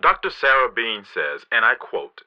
Dr. 0.00 0.30
Sara 0.30 0.70
Bean 0.70 1.04
says, 1.04 1.44
and 1.50 1.64
I 1.64 1.74
quote, 1.74 2.22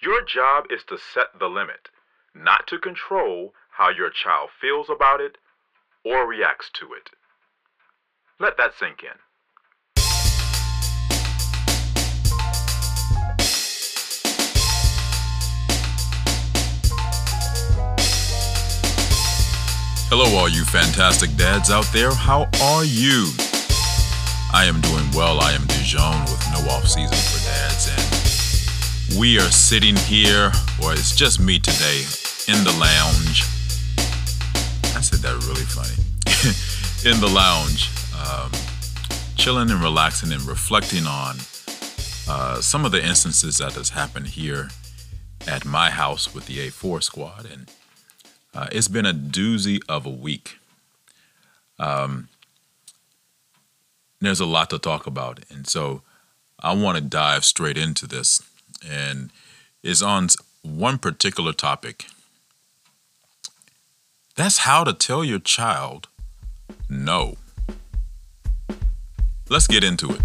Your 0.00 0.24
job 0.24 0.64
is 0.68 0.82
to 0.88 0.98
set 0.98 1.38
the 1.38 1.46
limit, 1.46 1.88
not 2.34 2.66
to 2.66 2.78
control 2.78 3.54
how 3.70 3.88
your 3.90 4.10
child 4.10 4.50
feels 4.60 4.90
about 4.90 5.20
it 5.20 5.38
or 6.04 6.26
reacts 6.26 6.70
to 6.80 6.92
it. 6.92 7.10
Let 8.40 8.56
that 8.56 8.74
sink 8.74 9.04
in. 9.04 9.18
Hello, 20.10 20.36
all 20.36 20.48
you 20.48 20.64
fantastic 20.64 21.34
dads 21.36 21.70
out 21.70 21.86
there. 21.92 22.12
How 22.12 22.48
are 22.60 22.84
you? 22.84 23.30
I 24.54 24.66
am 24.66 24.80
doing 24.82 25.10
well. 25.16 25.40
I 25.40 25.50
am 25.50 25.66
Dijon 25.66 26.20
with 26.22 26.40
no 26.52 26.70
off 26.70 26.86
season 26.86 27.10
for 27.10 27.44
dads, 27.44 27.88
and 29.10 29.18
we 29.18 29.36
are 29.36 29.50
sitting 29.50 29.96
here, 29.96 30.52
or 30.80 30.92
it's 30.92 31.16
just 31.16 31.40
me 31.40 31.58
today, 31.58 32.04
in 32.46 32.62
the 32.62 32.70
lounge. 32.78 33.42
I 34.96 35.00
said 35.00 35.18
that 35.22 35.44
really 35.48 35.64
funny. 35.66 35.96
in 37.10 37.20
the 37.20 37.26
lounge, 37.26 37.90
um, 38.14 38.52
chilling 39.34 39.72
and 39.72 39.82
relaxing 39.82 40.32
and 40.32 40.42
reflecting 40.42 41.04
on 41.04 41.34
uh, 42.28 42.60
some 42.60 42.84
of 42.84 42.92
the 42.92 43.04
instances 43.04 43.58
that 43.58 43.72
has 43.72 43.90
happened 43.90 44.28
here 44.28 44.68
at 45.48 45.64
my 45.64 45.90
house 45.90 46.32
with 46.32 46.46
the 46.46 46.70
A4 46.70 47.02
squad, 47.02 47.44
and 47.52 47.72
uh, 48.54 48.68
it's 48.70 48.86
been 48.86 49.04
a 49.04 49.12
doozy 49.12 49.80
of 49.88 50.06
a 50.06 50.10
week. 50.10 50.58
Um, 51.80 52.28
there's 54.26 54.40
a 54.40 54.46
lot 54.46 54.70
to 54.70 54.78
talk 54.78 55.06
about, 55.06 55.40
and 55.50 55.66
so 55.66 56.02
I 56.60 56.74
want 56.74 56.96
to 56.96 57.02
dive 57.02 57.44
straight 57.44 57.76
into 57.76 58.06
this, 58.06 58.42
and 58.86 59.30
is 59.82 60.02
on 60.02 60.28
one 60.62 60.98
particular 60.98 61.52
topic. 61.52 62.06
That's 64.36 64.58
how 64.58 64.82
to 64.84 64.92
tell 64.92 65.24
your 65.24 65.38
child 65.38 66.08
no. 66.88 67.36
Let's 69.48 69.66
get 69.66 69.84
into 69.84 70.10
it. 70.10 70.20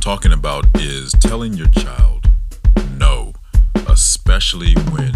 Talking 0.00 0.32
about 0.32 0.64
is 0.80 1.12
telling 1.20 1.52
your 1.52 1.68
child 1.68 2.26
no, 2.96 3.34
especially 3.86 4.72
when 4.92 5.12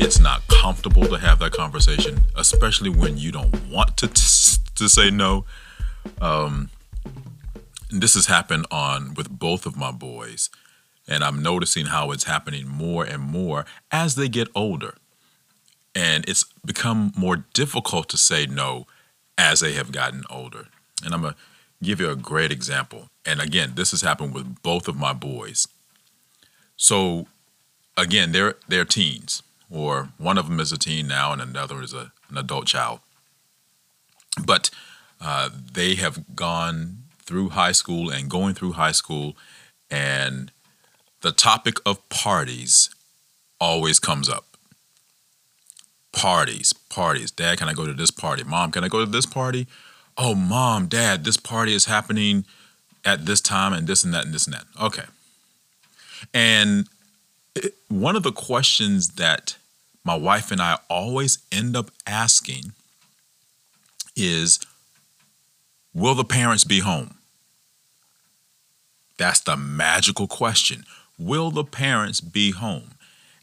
it's 0.00 0.18
not 0.18 0.42
comfortable 0.48 1.06
to 1.06 1.16
have 1.16 1.38
that 1.38 1.52
conversation, 1.52 2.18
especially 2.34 2.90
when 2.90 3.16
you 3.16 3.30
don't 3.30 3.54
want 3.70 3.96
to, 3.96 4.08
t- 4.08 4.60
to 4.74 4.88
say 4.88 5.10
no. 5.10 5.44
Um, 6.20 6.70
this 7.88 8.14
has 8.14 8.26
happened 8.26 8.66
on 8.68 9.14
with 9.14 9.30
both 9.30 9.64
of 9.64 9.76
my 9.76 9.92
boys, 9.92 10.50
and 11.06 11.22
I'm 11.22 11.40
noticing 11.40 11.86
how 11.86 12.10
it's 12.10 12.24
happening 12.24 12.66
more 12.66 13.04
and 13.04 13.22
more 13.22 13.64
as 13.92 14.16
they 14.16 14.28
get 14.28 14.48
older. 14.56 14.94
And 15.94 16.28
it's 16.28 16.44
become 16.64 17.12
more 17.16 17.44
difficult 17.54 18.08
to 18.08 18.18
say 18.18 18.46
no 18.46 18.88
as 19.38 19.60
they 19.60 19.74
have 19.74 19.92
gotten 19.92 20.24
older. 20.28 20.66
And 21.04 21.14
I'm 21.14 21.22
to 21.22 21.36
give 21.82 22.00
you 22.00 22.10
a 22.10 22.16
great 22.16 22.50
example. 22.50 23.08
And 23.24 23.40
again, 23.40 23.72
this 23.74 23.90
has 23.90 24.02
happened 24.02 24.34
with 24.34 24.62
both 24.62 24.88
of 24.88 24.96
my 24.96 25.12
boys. 25.12 25.66
So 26.76 27.26
again, 27.96 28.32
they're 28.32 28.56
they're 28.68 28.84
teens, 28.84 29.42
or 29.70 30.10
one 30.18 30.38
of 30.38 30.48
them 30.48 30.60
is 30.60 30.72
a 30.72 30.78
teen 30.78 31.08
now, 31.08 31.32
and 31.32 31.40
another 31.40 31.82
is 31.82 31.92
a, 31.92 32.12
an 32.28 32.36
adult 32.36 32.66
child. 32.66 33.00
But 34.44 34.70
uh, 35.20 35.50
they 35.72 35.94
have 35.94 36.36
gone 36.36 36.98
through 37.24 37.50
high 37.50 37.72
school 37.72 38.10
and 38.10 38.30
going 38.30 38.54
through 38.54 38.72
high 38.72 38.92
school, 38.92 39.36
and 39.90 40.52
the 41.22 41.32
topic 41.32 41.76
of 41.84 42.06
parties 42.08 42.90
always 43.58 43.98
comes 43.98 44.28
up. 44.28 44.44
Parties, 46.12 46.72
parties. 46.72 47.30
Dad, 47.30 47.58
can 47.58 47.68
I 47.68 47.72
go 47.72 47.86
to 47.86 47.92
this 47.92 48.10
party? 48.10 48.44
Mom, 48.44 48.70
can 48.70 48.84
I 48.84 48.88
go 48.88 49.04
to 49.04 49.10
this 49.10 49.26
party? 49.26 49.66
Oh, 50.18 50.34
mom, 50.34 50.86
dad, 50.86 51.24
this 51.24 51.36
party 51.36 51.74
is 51.74 51.84
happening 51.84 52.44
at 53.04 53.26
this 53.26 53.40
time 53.40 53.72
and 53.72 53.86
this 53.86 54.02
and 54.02 54.12
that 54.14 54.24
and 54.24 54.34
this 54.34 54.46
and 54.46 54.54
that. 54.54 54.64
Okay. 54.80 55.04
And 56.32 56.88
it, 57.54 57.74
one 57.88 58.16
of 58.16 58.22
the 58.22 58.32
questions 58.32 59.10
that 59.14 59.56
my 60.04 60.14
wife 60.14 60.50
and 60.50 60.60
I 60.60 60.78
always 60.88 61.38
end 61.52 61.76
up 61.76 61.90
asking 62.06 62.72
is 64.14 64.58
Will 65.92 66.14
the 66.14 66.24
parents 66.24 66.64
be 66.64 66.80
home? 66.80 67.16
That's 69.16 69.40
the 69.40 69.56
magical 69.56 70.26
question. 70.26 70.84
Will 71.18 71.50
the 71.50 71.64
parents 71.64 72.20
be 72.20 72.50
home? 72.50 72.90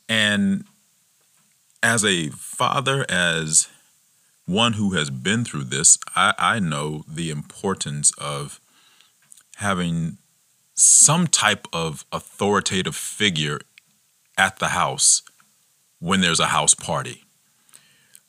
And 0.08 0.66
as 1.82 2.06
a 2.06 2.30
father, 2.30 3.06
as 3.10 3.70
one 4.46 4.74
who 4.74 4.92
has 4.92 5.10
been 5.10 5.46
through 5.46 5.66
this, 5.66 5.98
I, 6.16 6.34
I 6.38 6.60
know 6.60 7.04
the 7.08 7.30
importance 7.30 8.12
of 8.18 8.60
having 9.58 10.18
some 10.76 11.28
type 11.28 11.68
of 11.72 12.06
authoritative 12.12 12.96
figure 12.96 13.62
at 14.38 14.60
the 14.60 14.70
house 14.70 15.22
when 16.00 16.22
there's 16.22 16.40
a 16.40 16.48
house 16.48 16.74
party. 16.74 17.24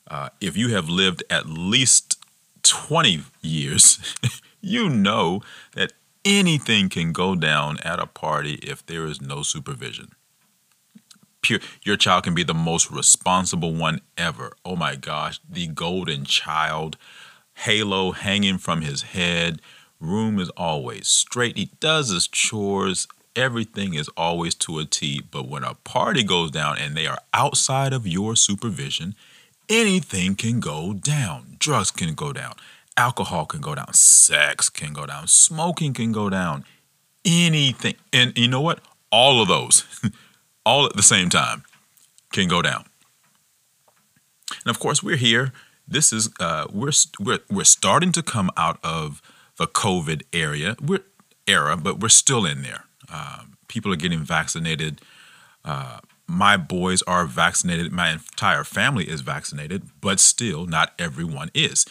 Uh, 0.09 0.29
if 0.39 0.55
you 0.55 0.69
have 0.69 0.87
lived 0.87 1.23
at 1.29 1.47
least 1.47 2.23
20 2.63 3.23
years, 3.41 4.15
you 4.61 4.89
know 4.89 5.41
that 5.73 5.93
anything 6.23 6.89
can 6.89 7.11
go 7.11 7.35
down 7.35 7.77
at 7.83 7.99
a 7.99 8.05
party 8.05 8.55
if 8.55 8.85
there 8.85 9.05
is 9.05 9.21
no 9.21 9.41
supervision. 9.41 10.14
Pure, 11.45 11.59
your 11.83 11.95
child 11.95 12.23
can 12.23 12.33
be 12.33 12.41
the 12.41 12.55
most 12.55 12.89
responsible 12.89 13.71
one 13.71 14.01
ever. 14.17 14.53
Oh 14.65 14.75
my 14.75 14.95
gosh, 14.95 15.39
the 15.47 15.67
golden 15.67 16.25
child, 16.25 16.97
halo 17.53 18.13
hanging 18.13 18.57
from 18.57 18.81
his 18.81 19.03
head, 19.03 19.61
room 19.99 20.39
is 20.39 20.49
always 20.57 21.07
straight. 21.07 21.55
He 21.55 21.69
does 21.79 22.09
his 22.09 22.27
chores, 22.27 23.07
everything 23.35 23.93
is 23.93 24.09
always 24.17 24.55
to 24.55 24.79
a 24.79 24.85
T. 24.85 25.21
But 25.21 25.47
when 25.47 25.63
a 25.63 25.75
party 25.75 26.23
goes 26.23 26.49
down 26.49 26.79
and 26.79 26.97
they 26.97 27.05
are 27.05 27.19
outside 27.31 27.93
of 27.93 28.07
your 28.07 28.35
supervision, 28.35 29.13
anything 29.69 30.33
can 30.33 30.59
go 30.59 30.93
down. 30.93 31.57
Drugs 31.59 31.91
can 31.91 32.15
go 32.15 32.33
down, 32.33 32.53
alcohol 32.97 33.45
can 33.45 33.61
go 33.61 33.75
down, 33.75 33.93
sex 33.93 34.67
can 34.69 34.93
go 34.93 35.05
down, 35.05 35.27
smoking 35.27 35.93
can 35.93 36.11
go 36.11 36.27
down, 36.27 36.65
anything. 37.23 37.93
And 38.11 38.35
you 38.35 38.47
know 38.47 38.61
what? 38.61 38.79
All 39.11 39.43
of 39.43 39.47
those, 39.47 39.85
all 40.65 40.85
at 40.85 40.95
the 40.95 41.03
same 41.03 41.29
time, 41.29 41.63
can 42.31 42.47
go 42.47 42.61
down. 42.61 42.85
And 44.65 44.69
of 44.69 44.79
course, 44.79 45.03
we're 45.03 45.15
here. 45.17 45.53
This 45.87 46.11
is 46.11 46.29
uh, 46.39 46.67
we're 46.71 46.91
we're 47.19 47.39
we're 47.49 47.63
starting 47.63 48.11
to 48.13 48.23
come 48.23 48.49
out 48.57 48.79
of 48.83 49.21
the 49.57 49.67
COVID 49.67 50.23
area. 50.33 50.75
We're 50.81 51.03
era, 51.47 51.77
but 51.77 51.99
we're 51.99 52.09
still 52.09 52.45
in 52.45 52.61
there. 52.63 52.85
Um, 53.11 53.57
people 53.67 53.93
are 53.93 53.97
getting 53.97 54.19
vaccinated. 54.19 55.01
Uh, 55.63 55.99
my 56.27 56.57
boys 56.57 57.01
are 57.03 57.25
vaccinated. 57.25 57.91
My 57.91 58.11
entire 58.11 58.63
family 58.63 59.05
is 59.09 59.21
vaccinated, 59.21 59.83
but 60.01 60.19
still, 60.19 60.65
not 60.65 60.93
everyone 60.97 61.51
is. 61.53 61.85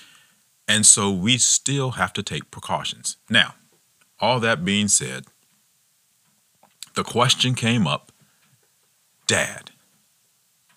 And 0.67 0.85
so 0.85 1.11
we 1.11 1.39
still 1.39 1.93
have 1.93 2.13
to 2.15 2.23
take 2.23 2.51
precautions. 2.51 3.17
Now, 3.31 3.55
all 4.19 4.41
that 4.41 4.65
being 4.65 4.89
said, 4.89 5.27
the 6.95 7.05
question 7.05 7.55
came 7.55 7.87
up 7.87 8.13
Dad, 9.27 9.71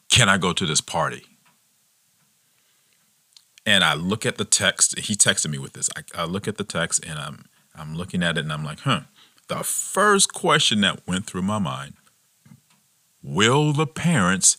can 0.10 0.30
I 0.30 0.38
go 0.38 0.54
to 0.54 0.66
this 0.66 0.82
party? 0.82 1.24
And 3.66 3.84
I 3.84 3.96
look 3.96 4.26
at 4.26 4.38
the 4.38 4.46
text. 4.46 4.98
He 5.00 5.16
texted 5.16 5.50
me 5.50 5.58
with 5.58 5.74
this. 5.74 5.90
I, 5.96 6.22
I 6.22 6.26
look 6.26 6.48
at 6.48 6.58
the 6.58 6.64
text 6.64 7.06
and 7.06 7.20
I'm 7.20 7.46
I'm 7.76 7.96
looking 7.96 8.24
at 8.24 8.38
it 8.38 8.42
and 8.42 8.52
I'm 8.52 8.64
like, 8.64 8.80
huh. 8.80 9.02
The 9.48 9.64
first 9.64 10.34
question 10.34 10.82
that 10.82 11.06
went 11.08 11.26
through 11.26 11.44
my 11.44 11.60
mind 11.60 11.94
Will 13.22 13.74
the 13.74 13.88
parents 13.88 14.58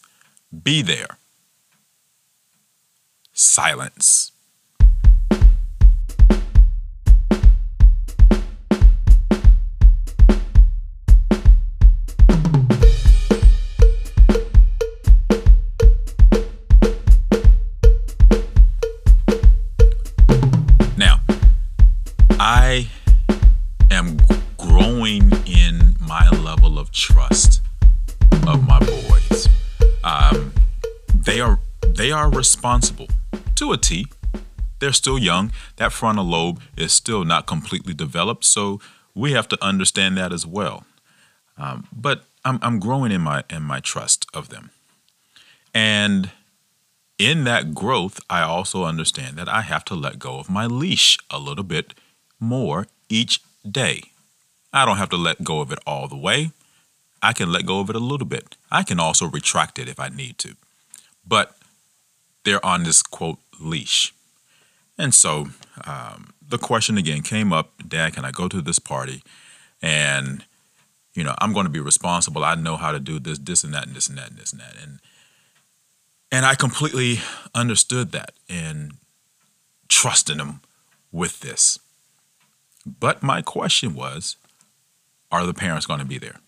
be 0.63 0.83
there? 0.83 1.19
Silence. 3.33 4.33
Responsible 32.39 33.09
to 33.57 33.73
a 33.73 33.77
T. 33.77 34.07
They're 34.79 34.93
still 34.93 35.19
young. 35.19 35.51
That 35.75 35.93
frontal 35.93 36.25
lobe 36.25 36.61
is 36.77 36.93
still 36.93 37.25
not 37.25 37.49
completely 37.49 37.95
developed, 37.95 38.45
so 38.45 38.81
we 39.13 39.33
have 39.33 39.49
to 39.49 39.59
understand 39.61 40.17
that 40.19 40.33
as 40.33 40.47
well. 40.47 40.85
Um, 41.57 41.89
but 41.93 42.27
I'm, 42.45 42.61
I'm 42.63 42.79
growing 42.79 43.11
in 43.11 43.23
my 43.23 43.43
in 43.51 43.63
my 43.65 43.81
trust 43.81 44.25
of 44.33 44.51
them, 44.51 44.71
and 45.75 46.31
in 47.19 47.43
that 47.43 47.75
growth, 47.75 48.21
I 48.31 48.43
also 48.43 48.85
understand 48.85 49.37
that 49.39 49.49
I 49.49 49.63
have 49.63 49.85
to 49.87 49.97
let 49.97 50.21
go 50.21 50.39
of 50.39 50.49
my 50.49 50.67
leash 50.67 51.19
a 51.31 51.41
little 51.41 51.65
bit 51.65 51.93
more 52.39 52.87
each 53.09 53.41
day. 53.69 54.03
I 54.73 54.85
don't 54.85 54.99
have 54.99 55.11
to 55.11 55.17
let 55.17 55.43
go 55.43 55.61
of 55.61 55.73
it 55.73 55.81
all 55.85 56.07
the 56.07 56.23
way. 56.29 56.53
I 57.21 57.33
can 57.33 57.51
let 57.51 57.67
go 57.67 57.81
of 57.81 57.91
it 57.91 57.97
a 57.97 58.11
little 58.11 58.29
bit. 58.29 58.57
I 58.71 58.85
can 58.85 59.01
also 59.01 59.27
retract 59.27 59.81
it 59.81 59.89
if 59.89 59.99
I 59.99 60.09
need 60.09 60.39
to. 60.39 60.55
But 61.27 61.58
they're 62.45 62.65
on 62.65 62.85
this 62.85 63.03
quote 63.03 63.39
leash. 63.61 64.15
And 64.97 65.15
so 65.15 65.49
um, 65.85 66.33
the 66.47 66.59
question 66.59 66.99
again 66.99 67.23
came 67.23 67.53
up 67.53 67.71
Dad, 67.87 68.15
can 68.15 68.25
I 68.25 68.31
go 68.31 68.49
to 68.49 68.61
this 68.61 68.79
party? 68.79 69.23
And, 69.81 70.45
you 71.15 71.23
know, 71.23 71.35
I'm 71.39 71.53
going 71.53 71.67
to 71.67 71.71
be 71.71 71.81
responsible. 71.81 72.45
I 72.45 72.55
know 72.57 72.77
how 72.77 72.93
to 72.93 72.99
do 72.99 73.19
this, 73.19 73.39
this, 73.39 73.63
and 73.63 73.73
that, 73.75 73.87
and 73.87 73.95
this, 73.95 74.09
and 74.09 74.19
that, 74.19 74.31
and 74.31 74.39
this, 74.39 74.53
and 74.53 74.61
that. 74.61 74.75
And, 74.83 74.99
and 76.33 76.45
I 76.45 76.55
completely 76.55 77.21
understood 77.55 78.13
that 78.13 78.33
and 78.49 78.95
trusted 79.89 80.39
him 80.39 80.61
with 81.13 81.41
this. 81.41 81.79
But 82.85 83.23
my 83.23 83.43
question 83.43 83.95
was 83.95 84.37
are 85.31 85.47
the 85.47 85.55
parents 85.55 85.87
going 85.87 86.01
to 86.01 86.07
be 86.07 86.19
there? 86.19 86.41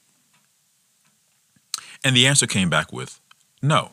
And 2.02 2.16
the 2.16 2.26
answer 2.26 2.46
came 2.46 2.70
back 2.70 2.92
with 2.92 3.20
no. 3.62 3.90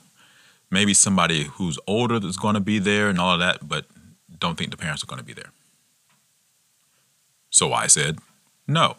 Maybe 0.70 0.94
somebody 0.94 1.44
who's 1.44 1.80
older 1.88 2.20
that's 2.20 2.38
going 2.38 2.56
to 2.56 2.60
be 2.60 2.80
there 2.80 3.10
and 3.10 3.20
all 3.20 3.34
of 3.34 3.40
that, 3.40 3.68
but 3.68 3.86
don't 4.40 4.58
think 4.58 4.72
the 4.72 4.78
parents 4.78 5.04
are 5.04 5.08
going 5.08 5.20
to 5.20 5.26
be 5.26 5.34
there. 5.34 5.52
So 7.50 7.74
I 7.74 7.88
said 7.88 8.20
no. 8.68 8.98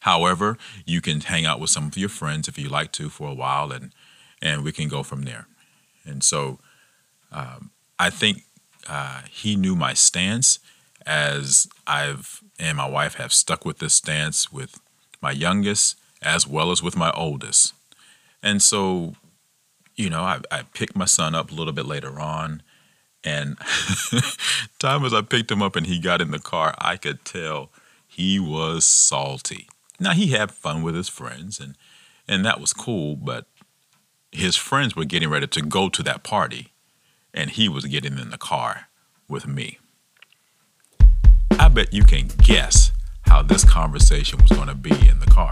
However, 0.00 0.58
you 0.84 1.00
can 1.00 1.20
hang 1.20 1.44
out 1.46 1.60
with 1.60 1.70
some 1.70 1.86
of 1.86 1.96
your 1.96 2.08
friends 2.08 2.48
if 2.48 2.58
you 2.58 2.68
like 2.68 2.92
to 2.92 3.08
for 3.08 3.28
a 3.28 3.34
while, 3.34 3.72
and 3.72 3.92
and 4.40 4.62
we 4.62 4.72
can 4.72 4.88
go 4.88 5.02
from 5.02 5.22
there. 5.22 5.46
And 6.04 6.22
so, 6.22 6.58
um, 7.32 7.70
I 7.98 8.10
think 8.10 8.44
uh, 8.88 9.22
he 9.30 9.56
knew 9.56 9.74
my 9.74 9.94
stance, 9.94 10.60
as 11.04 11.66
I've 11.86 12.40
and 12.58 12.76
my 12.76 12.88
wife 12.88 13.14
have 13.14 13.32
stuck 13.32 13.64
with 13.64 13.78
this 13.78 13.94
stance 13.94 14.52
with 14.52 14.80
my 15.20 15.30
youngest 15.30 15.96
as 16.22 16.46
well 16.46 16.70
as 16.70 16.82
with 16.82 16.96
my 16.96 17.10
oldest. 17.12 17.74
And 18.42 18.62
so, 18.62 19.14
you 19.98 20.08
know, 20.08 20.22
I, 20.22 20.40
I 20.50 20.62
picked 20.62 20.96
my 20.96 21.04
son 21.04 21.34
up 21.34 21.50
a 21.50 21.54
little 21.54 21.72
bit 21.72 21.84
later 21.84 22.20
on. 22.20 22.62
And 23.24 23.58
time 24.78 25.04
as 25.04 25.12
I 25.12 25.22
picked 25.22 25.50
him 25.50 25.60
up 25.60 25.74
and 25.74 25.86
he 25.86 25.98
got 25.98 26.20
in 26.20 26.30
the 26.30 26.38
car, 26.38 26.74
I 26.78 26.96
could 26.96 27.24
tell 27.24 27.70
he 28.06 28.38
was 28.38 28.86
salty. 28.86 29.68
Now 29.98 30.12
he 30.12 30.28
had 30.28 30.52
fun 30.52 30.82
with 30.82 30.94
his 30.94 31.08
friends 31.08 31.58
and 31.58 31.76
and 32.30 32.44
that 32.44 32.60
was 32.60 32.74
cool, 32.74 33.16
but 33.16 33.46
his 34.30 34.54
friends 34.54 34.94
were 34.94 35.06
getting 35.06 35.30
ready 35.30 35.46
to 35.46 35.62
go 35.62 35.88
to 35.88 36.02
that 36.02 36.22
party 36.22 36.72
and 37.32 37.50
he 37.50 37.68
was 37.68 37.86
getting 37.86 38.18
in 38.18 38.30
the 38.30 38.38
car 38.38 38.88
with 39.28 39.46
me. 39.46 39.78
I 41.58 41.68
bet 41.68 41.92
you 41.92 42.04
can 42.04 42.28
guess 42.36 42.92
how 43.22 43.42
this 43.42 43.64
conversation 43.64 44.40
was 44.42 44.50
going 44.50 44.68
to 44.68 44.74
be 44.74 44.90
in 45.08 45.20
the 45.20 45.26
car. 45.26 45.50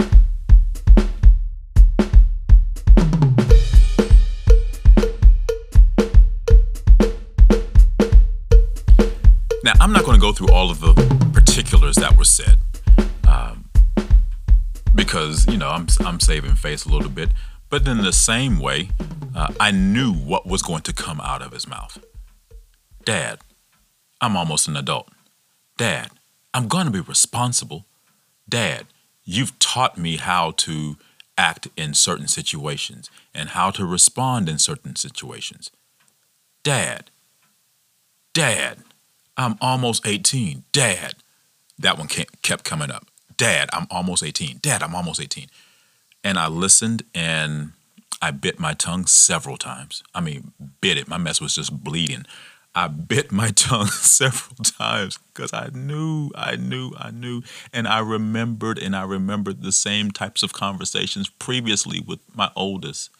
Now, 9.66 9.72
I'm 9.80 9.92
not 9.92 10.04
going 10.04 10.14
to 10.14 10.20
go 10.20 10.32
through 10.32 10.50
all 10.50 10.70
of 10.70 10.78
the 10.78 10.94
particulars 11.32 11.96
that 11.96 12.16
were 12.16 12.24
said 12.24 12.56
um, 13.26 13.64
because, 14.94 15.44
you 15.48 15.56
know, 15.56 15.70
I'm, 15.70 15.88
I'm 16.04 16.20
saving 16.20 16.54
face 16.54 16.84
a 16.84 16.88
little 16.88 17.10
bit. 17.10 17.30
But 17.68 17.88
in 17.88 17.96
the 17.96 18.12
same 18.12 18.60
way, 18.60 18.90
uh, 19.34 19.52
I 19.58 19.72
knew 19.72 20.12
what 20.12 20.46
was 20.46 20.62
going 20.62 20.82
to 20.82 20.92
come 20.92 21.20
out 21.20 21.42
of 21.42 21.50
his 21.50 21.66
mouth. 21.66 21.98
Dad, 23.04 23.40
I'm 24.20 24.36
almost 24.36 24.68
an 24.68 24.76
adult. 24.76 25.08
Dad, 25.76 26.10
I'm 26.54 26.68
going 26.68 26.86
to 26.86 26.92
be 26.92 27.00
responsible. 27.00 27.86
Dad, 28.48 28.86
you've 29.24 29.58
taught 29.58 29.98
me 29.98 30.18
how 30.18 30.52
to 30.58 30.96
act 31.36 31.66
in 31.76 31.92
certain 31.92 32.28
situations 32.28 33.10
and 33.34 33.48
how 33.48 33.72
to 33.72 33.84
respond 33.84 34.48
in 34.48 34.60
certain 34.60 34.94
situations. 34.94 35.72
Dad, 36.62 37.10
Dad, 38.32 38.84
I'm 39.36 39.56
almost 39.60 40.06
18. 40.06 40.64
Dad. 40.72 41.14
That 41.78 41.98
one 41.98 42.08
kept 42.08 42.64
coming 42.64 42.90
up. 42.90 43.06
Dad, 43.36 43.68
I'm 43.72 43.86
almost 43.90 44.22
18. 44.22 44.60
Dad, 44.62 44.82
I'm 44.82 44.94
almost 44.94 45.20
18. 45.20 45.48
And 46.24 46.38
I 46.38 46.48
listened 46.48 47.02
and 47.14 47.72
I 48.22 48.30
bit 48.30 48.58
my 48.58 48.72
tongue 48.72 49.06
several 49.06 49.56
times. 49.58 50.02
I 50.14 50.20
mean, 50.20 50.52
bit 50.80 50.96
it. 50.96 51.06
My 51.06 51.18
mess 51.18 51.40
was 51.40 51.54
just 51.54 51.84
bleeding. 51.84 52.24
I 52.74 52.88
bit 52.88 53.30
my 53.32 53.48
tongue 53.54 53.86
several 53.88 54.56
times 54.64 55.18
because 55.34 55.52
I 55.52 55.68
knew, 55.72 56.30
I 56.34 56.56
knew, 56.56 56.92
I 56.98 57.10
knew. 57.10 57.42
And 57.72 57.86
I 57.86 57.98
remembered 58.00 58.78
and 58.78 58.96
I 58.96 59.02
remembered 59.02 59.62
the 59.62 59.72
same 59.72 60.10
types 60.10 60.42
of 60.42 60.52
conversations 60.52 61.28
previously 61.28 62.00
with 62.00 62.20
my 62.34 62.50
oldest. 62.56 63.10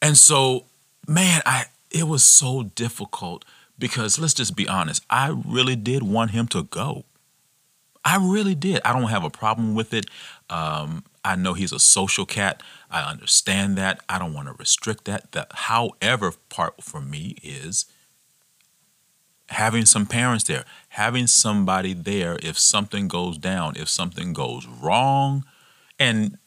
And 0.00 0.16
so, 0.16 0.66
man, 1.06 1.42
I 1.46 1.66
it 1.90 2.04
was 2.04 2.24
so 2.24 2.62
difficult 2.62 3.44
because 3.82 4.16
let's 4.16 4.32
just 4.32 4.54
be 4.54 4.68
honest, 4.68 5.04
I 5.10 5.36
really 5.44 5.74
did 5.74 6.04
want 6.04 6.30
him 6.30 6.46
to 6.48 6.62
go. 6.62 7.04
I 8.04 8.16
really 8.16 8.54
did. 8.54 8.80
I 8.84 8.92
don't 8.92 9.10
have 9.10 9.24
a 9.24 9.30
problem 9.30 9.74
with 9.74 9.92
it. 9.92 10.06
Um, 10.48 11.02
I 11.24 11.34
know 11.34 11.54
he's 11.54 11.72
a 11.72 11.80
social 11.80 12.24
cat. 12.24 12.62
I 12.92 13.02
understand 13.02 13.76
that. 13.78 14.00
I 14.08 14.20
don't 14.20 14.34
want 14.34 14.46
to 14.46 14.54
restrict 14.54 15.06
that. 15.06 15.32
The 15.32 15.48
however 15.50 16.32
part 16.48 16.80
for 16.80 17.00
me 17.00 17.34
is 17.42 17.86
having 19.48 19.84
some 19.84 20.06
parents 20.06 20.44
there, 20.44 20.64
having 20.90 21.26
somebody 21.26 21.92
there 21.92 22.38
if 22.40 22.56
something 22.56 23.08
goes 23.08 23.36
down, 23.36 23.74
if 23.74 23.88
something 23.88 24.32
goes 24.32 24.64
wrong. 24.64 25.44
And 25.98 26.38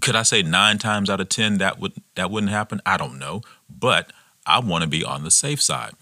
could 0.00 0.16
I 0.16 0.24
say 0.24 0.42
nine 0.42 0.78
times 0.78 1.08
out 1.08 1.20
of 1.20 1.28
ten 1.28 1.58
that 1.58 1.78
would 1.78 1.92
that 2.16 2.32
wouldn't 2.32 2.50
happen? 2.50 2.80
I 2.84 2.96
don't 2.96 3.20
know. 3.20 3.42
But 3.70 4.12
I 4.44 4.58
want 4.58 4.82
to 4.82 4.90
be 4.90 5.04
on 5.04 5.22
the 5.22 5.30
safe 5.30 5.62
side. 5.62 5.92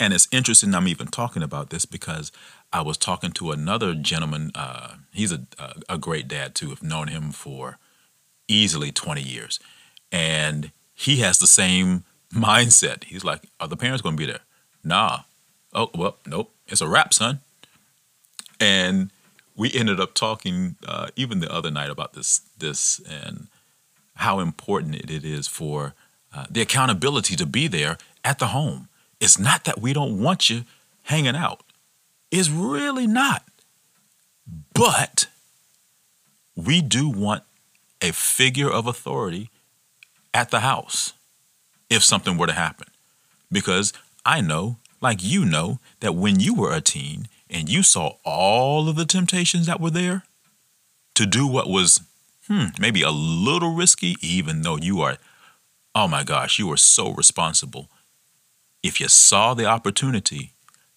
And 0.00 0.12
it's 0.12 0.28
interesting 0.30 0.74
I'm 0.74 0.88
even 0.88 1.08
talking 1.08 1.42
about 1.42 1.70
this 1.70 1.84
because 1.84 2.30
I 2.72 2.82
was 2.82 2.96
talking 2.96 3.32
to 3.32 3.50
another 3.50 3.94
gentleman. 3.94 4.52
Uh, 4.54 4.94
he's 5.12 5.32
a, 5.32 5.40
a, 5.88 5.98
great 5.98 6.28
dad 6.28 6.54
too. 6.54 6.70
I've 6.70 6.82
known 6.82 7.08
him 7.08 7.32
for 7.32 7.78
easily 8.46 8.92
20 8.92 9.22
years. 9.22 9.58
And 10.12 10.70
he 10.94 11.16
has 11.16 11.38
the 11.38 11.46
same 11.46 12.04
mindset. 12.32 13.04
He's 13.04 13.24
like, 13.24 13.48
Are 13.58 13.68
the 13.68 13.76
parents 13.76 14.02
going 14.02 14.16
to 14.16 14.20
be 14.20 14.30
there? 14.30 14.40
Nah. 14.84 15.20
Oh, 15.74 15.90
well, 15.94 16.16
nope. 16.26 16.52
It's 16.66 16.80
a 16.80 16.88
wrap, 16.88 17.12
son. 17.12 17.40
And 18.60 19.10
we 19.56 19.72
ended 19.72 20.00
up 20.00 20.14
talking 20.14 20.76
uh, 20.86 21.08
even 21.16 21.40
the 21.40 21.52
other 21.52 21.70
night 21.70 21.90
about 21.90 22.12
this, 22.12 22.42
this 22.58 23.00
and 23.00 23.48
how 24.16 24.40
important 24.40 24.96
it 24.96 25.24
is 25.24 25.46
for 25.46 25.94
uh, 26.34 26.46
the 26.50 26.60
accountability 26.60 27.36
to 27.36 27.46
be 27.46 27.66
there 27.68 27.98
at 28.24 28.38
the 28.38 28.48
home. 28.48 28.88
It's 29.20 29.38
not 29.38 29.64
that 29.64 29.80
we 29.80 29.92
don't 29.92 30.22
want 30.22 30.48
you 30.48 30.64
hanging 31.02 31.36
out. 31.36 31.62
It's 32.30 32.50
really 32.50 33.06
not. 33.06 33.42
But 34.74 35.26
we 36.54 36.80
do 36.80 37.08
want 37.08 37.42
a 38.00 38.12
figure 38.12 38.70
of 38.70 38.86
authority 38.86 39.50
at 40.32 40.50
the 40.50 40.60
house 40.60 41.14
if 41.90 42.04
something 42.04 42.36
were 42.36 42.46
to 42.46 42.52
happen. 42.52 42.88
Because 43.50 43.92
I 44.24 44.40
know, 44.40 44.76
like 45.00 45.18
you 45.22 45.44
know, 45.44 45.78
that 46.00 46.14
when 46.14 46.38
you 46.38 46.54
were 46.54 46.72
a 46.72 46.80
teen 46.80 47.28
and 47.50 47.68
you 47.68 47.82
saw 47.82 48.16
all 48.24 48.88
of 48.88 48.96
the 48.96 49.06
temptations 49.06 49.66
that 49.66 49.80
were 49.80 49.90
there 49.90 50.24
to 51.14 51.26
do 51.26 51.46
what 51.46 51.68
was, 51.68 52.00
hmm, 52.46 52.66
maybe 52.78 53.02
a 53.02 53.10
little 53.10 53.74
risky, 53.74 54.16
even 54.20 54.62
though 54.62 54.76
you 54.76 55.00
are, 55.00 55.16
oh 55.94 56.06
my 56.06 56.22
gosh, 56.22 56.58
you 56.58 56.70
are 56.70 56.76
so 56.76 57.12
responsible 57.12 57.88
if 58.82 59.00
you 59.00 59.08
saw 59.08 59.54
the 59.54 59.64
opportunity, 59.64 60.54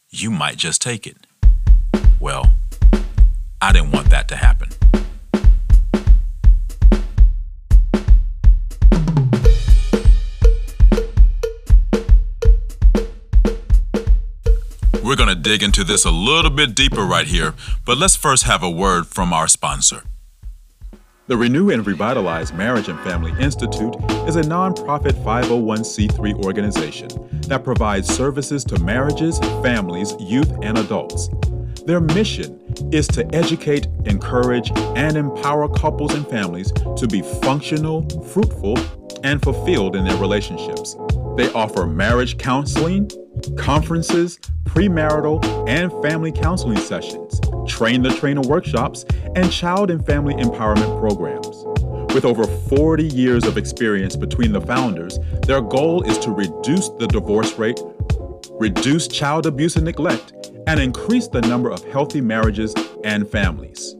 you 0.09 0.29
might 0.29 0.57
just 0.57 0.81
take 0.81 1.07
it. 1.07 1.25
Well, 2.19 2.51
I 3.59 3.71
didn't 3.71 3.91
want 3.91 4.09
that 4.11 4.27
to 4.27 4.35
happen. 4.35 4.69
We're 15.03 15.15
going 15.15 15.29
to 15.29 15.35
dig 15.35 15.63
into 15.63 15.83
this 15.83 16.05
a 16.05 16.11
little 16.11 16.51
bit 16.51 16.75
deeper 16.75 17.03
right 17.03 17.27
here, 17.27 17.55
but 17.85 17.97
let's 17.97 18.15
first 18.15 18.43
have 18.43 18.61
a 18.61 18.69
word 18.69 19.07
from 19.07 19.33
our 19.33 19.47
sponsor. 19.47 20.03
The 21.27 21.37
Renew 21.37 21.69
and 21.69 21.85
Revitalize 21.85 22.51
Marriage 22.51 22.89
and 22.89 22.99
Family 23.01 23.31
Institute 23.39 23.93
is 24.27 24.37
a 24.37 24.41
nonprofit 24.41 25.13
501c3 25.23 26.43
organization 26.43 27.09
that 27.47 27.63
provides 27.63 28.11
services 28.11 28.63
to 28.65 28.79
marriages, 28.79 29.37
families, 29.61 30.15
youth, 30.19 30.51
and 30.63 30.79
adults. 30.79 31.29
Their 31.85 32.01
mission 32.01 32.59
is 32.91 33.07
to 33.09 33.35
educate, 33.35 33.87
encourage, 34.05 34.71
and 34.95 35.15
empower 35.15 35.69
couples 35.69 36.15
and 36.15 36.27
families 36.27 36.71
to 36.71 37.07
be 37.07 37.21
functional, 37.21 38.09
fruitful, 38.21 38.79
and 39.23 39.43
fulfilled 39.43 39.95
in 39.95 40.03
their 40.03 40.17
relationships. 40.17 40.95
They 41.37 41.51
offer 41.53 41.85
marriage 41.85 42.37
counseling, 42.37 43.09
conferences, 43.57 44.39
premarital, 44.65 45.67
and 45.67 45.91
family 46.03 46.31
counseling 46.31 46.77
sessions, 46.77 47.39
train 47.67 48.01
the 48.01 48.11
trainer 48.11 48.41
workshops, 48.41 49.05
and 49.35 49.51
child 49.51 49.91
and 49.91 50.03
family 50.05 50.33
empowerment 50.35 50.99
programs. 50.99 51.65
With 52.13 52.25
over 52.25 52.45
40 52.45 53.05
years 53.05 53.45
of 53.45 53.57
experience 53.57 54.17
between 54.17 54.51
the 54.51 54.61
founders, 54.61 55.17
their 55.43 55.61
goal 55.61 56.03
is 56.03 56.17
to 56.19 56.31
reduce 56.31 56.89
the 56.89 57.07
divorce 57.07 57.57
rate, 57.57 57.79
reduce 58.51 59.07
child 59.07 59.45
abuse 59.45 59.77
and 59.77 59.85
neglect, 59.85 60.33
and 60.67 60.79
increase 60.79 61.27
the 61.27 61.41
number 61.41 61.71
of 61.71 61.83
healthy 61.85 62.21
marriages 62.21 62.75
and 63.03 63.27
families. 63.29 63.95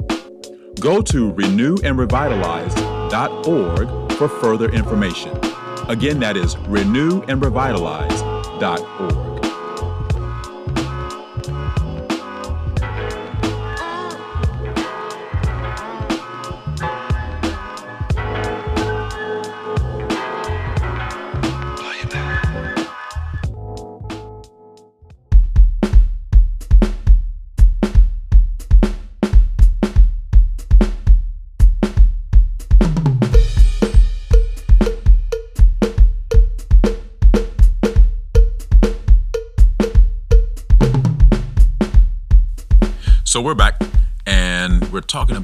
Go 0.80 1.02
to 1.02 1.34
renewandrevitalize.org 1.34 4.12
for 4.14 4.28
further 4.28 4.70
information. 4.72 5.51
Again, 5.90 6.20
that 6.20 6.38
is 6.38 6.56
renewandrevitalize.org. 6.56 9.21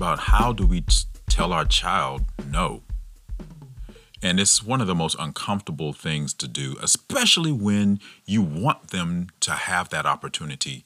about 0.08 0.20
how 0.20 0.54
do 0.54 0.66
we 0.66 0.82
tell 1.28 1.52
our 1.52 1.66
child 1.66 2.24
no. 2.50 2.82
And 4.24 4.40
it's 4.40 4.64
one 4.64 4.80
of 4.80 4.88
the 4.88 4.96
most 4.96 5.18
uncomfortable 5.20 5.92
things 5.92 6.34
to 6.36 6.48
do, 6.48 6.78
especially 6.82 7.52
when 7.52 8.00
you 8.26 8.42
want 8.42 8.92
them 8.92 9.28
to 9.42 9.52
have 9.52 9.90
that 9.90 10.06
opportunity 10.06 10.86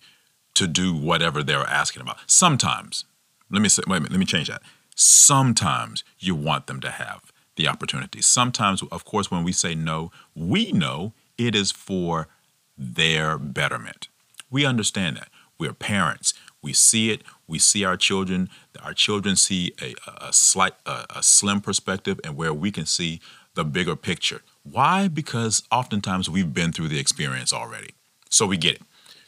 to 0.55 0.65
do 0.65 0.95
whatever 0.95 1.43
they're 1.43 1.59
asking 1.59 2.01
about. 2.01 2.17
Sometimes, 2.25 3.05
let 3.51 3.61
me 3.61 3.69
say, 3.69 3.83
wait 3.85 3.97
a 3.97 3.99
minute, 3.99 4.11
let 4.11 4.19
me 4.19 4.25
change 4.25 4.47
that. 4.47 4.63
Sometimes 4.95 6.03
you 6.17 6.33
want 6.33 6.65
them 6.65 6.79
to 6.81 6.89
have 6.89 7.31
the 7.57 7.67
opportunity. 7.67 8.23
Sometimes, 8.23 8.81
of 8.91 9.05
course, 9.05 9.29
when 9.29 9.43
we 9.43 9.51
say 9.51 9.75
no, 9.75 10.11
we 10.35 10.71
know 10.71 11.13
it 11.37 11.53
is 11.53 11.71
for 11.71 12.27
their 12.75 13.37
betterment. 13.37 14.07
We 14.49 14.65
understand 14.65 15.17
that. 15.17 15.29
We're 15.59 15.73
parents. 15.73 16.33
We 16.63 16.73
see 16.73 17.11
it. 17.11 17.21
We 17.47 17.59
see 17.59 17.83
our 17.85 17.97
children. 17.97 18.49
Our 18.81 18.93
children 18.93 19.35
see 19.35 19.73
a, 19.81 19.93
a 20.07 20.33
slight, 20.33 20.73
a, 20.85 21.05
a 21.15 21.23
slim 21.23 21.61
perspective, 21.61 22.19
and 22.23 22.35
where 22.35 22.53
we 22.53 22.71
can 22.71 22.85
see 22.85 23.19
the 23.53 23.63
bigger 23.63 23.95
picture. 23.95 24.41
Why? 24.63 25.07
Because 25.07 25.63
oftentimes 25.71 26.29
we've 26.29 26.53
been 26.53 26.71
through 26.71 26.87
the 26.87 26.99
experience 26.99 27.51
already, 27.51 27.91
so 28.29 28.45
we 28.45 28.57
get 28.57 28.75
it. 28.75 28.81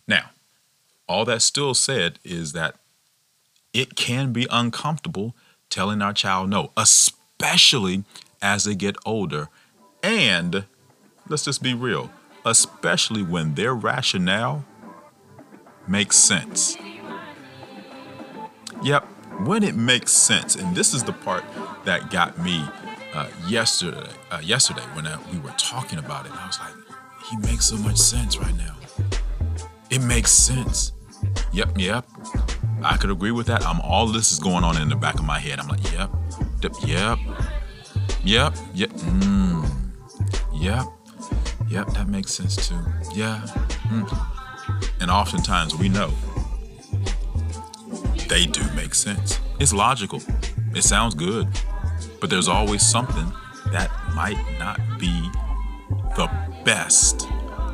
Now, 0.08 0.30
all 1.08 1.26
that 1.26 1.42
still 1.42 1.74
said 1.74 2.20
is 2.24 2.54
that 2.54 2.76
it 3.74 3.96
can 3.96 4.32
be 4.32 4.48
uncomfortable 4.50 5.36
telling 5.70 6.02
our 6.02 6.14
child 6.14 6.50
no, 6.50 6.72
especially 6.78 8.04
as 8.42 8.66
they 8.66 8.76
get 8.76 8.96
older. 9.06 9.50
And 10.02 10.66
let's 11.28 11.46
just 11.46 11.64
be 11.64 11.74
real, 11.74 12.12
especially 12.46 13.24
when 13.24 13.56
their 13.56 13.74
rationale 13.74 14.66
makes 15.88 16.18
sense. 16.18 16.78
Yep, 18.84 19.08
when 19.46 19.64
it 19.64 19.76
makes 19.76 20.12
sense, 20.12 20.56
and 20.56 20.76
this 20.76 20.94
is 20.94 21.04
the 21.04 21.14
part 21.14 21.44
that 21.86 22.10
got 22.10 22.38
me 22.40 22.66
uh, 23.14 23.28
yesterday. 23.48 24.10
Uh, 24.32 24.40
yesterday, 24.44 24.82
when 24.94 25.08
I, 25.08 25.14
uh, 25.14 25.20
we 25.32 25.40
were 25.40 25.54
talking 25.58 26.00
about 26.00 26.26
it, 26.26 26.32
I 26.34 26.48
was 26.48 26.60
like, 26.60 26.74
"He 27.30 27.38
makes 27.38 27.66
so 27.66 27.78
much 27.78 27.98
sense 27.98 28.38
right 28.38 28.56
now. 28.58 28.76
It 29.90 30.02
makes 30.02 30.32
sense." 30.32 30.94
Yep, 31.52 31.78
yep. 31.78 32.06
I 32.84 32.98
could 32.98 33.10
agree 33.10 33.32
with 33.32 33.48
that. 33.48 33.66
I'm 33.66 33.80
all 33.82 34.08
this 34.08 34.32
is 34.32 34.40
going 34.40 34.64
on 34.64 34.82
in 34.82 34.90
the 34.90 34.96
back 34.96 35.16
of 35.16 35.26
my 35.26 35.40
head. 35.40 35.60
I'm 35.60 35.68
like, 35.68 35.92
"Yep, 35.92 36.10
yep, 36.62 36.74
yep, 36.86 37.20
yep, 38.24 38.56
yep, 38.74 38.90
mm, 38.90 39.70
yep, 40.54 40.86
yep." 41.70 41.88
That 41.94 42.08
makes 42.08 42.34
sense 42.34 42.68
too. 42.68 42.80
Yeah. 43.14 43.42
Mm. 43.90 44.28
And 45.02 45.12
oftentimes 45.12 45.76
we 45.76 45.90
know 45.90 46.14
they 48.28 48.46
do 48.46 48.62
make 48.74 48.94
sense. 48.94 49.40
It's 49.60 49.74
logical. 49.74 50.22
It 50.76 50.84
sounds 50.84 51.16
good. 51.16 51.48
But 52.20 52.30
there's 52.30 52.48
always 52.48 52.82
something 52.82 53.32
that 53.72 53.92
might 54.16 54.38
not 54.60 54.80
be 55.00 55.30
the 56.16 56.30
best 56.64 57.28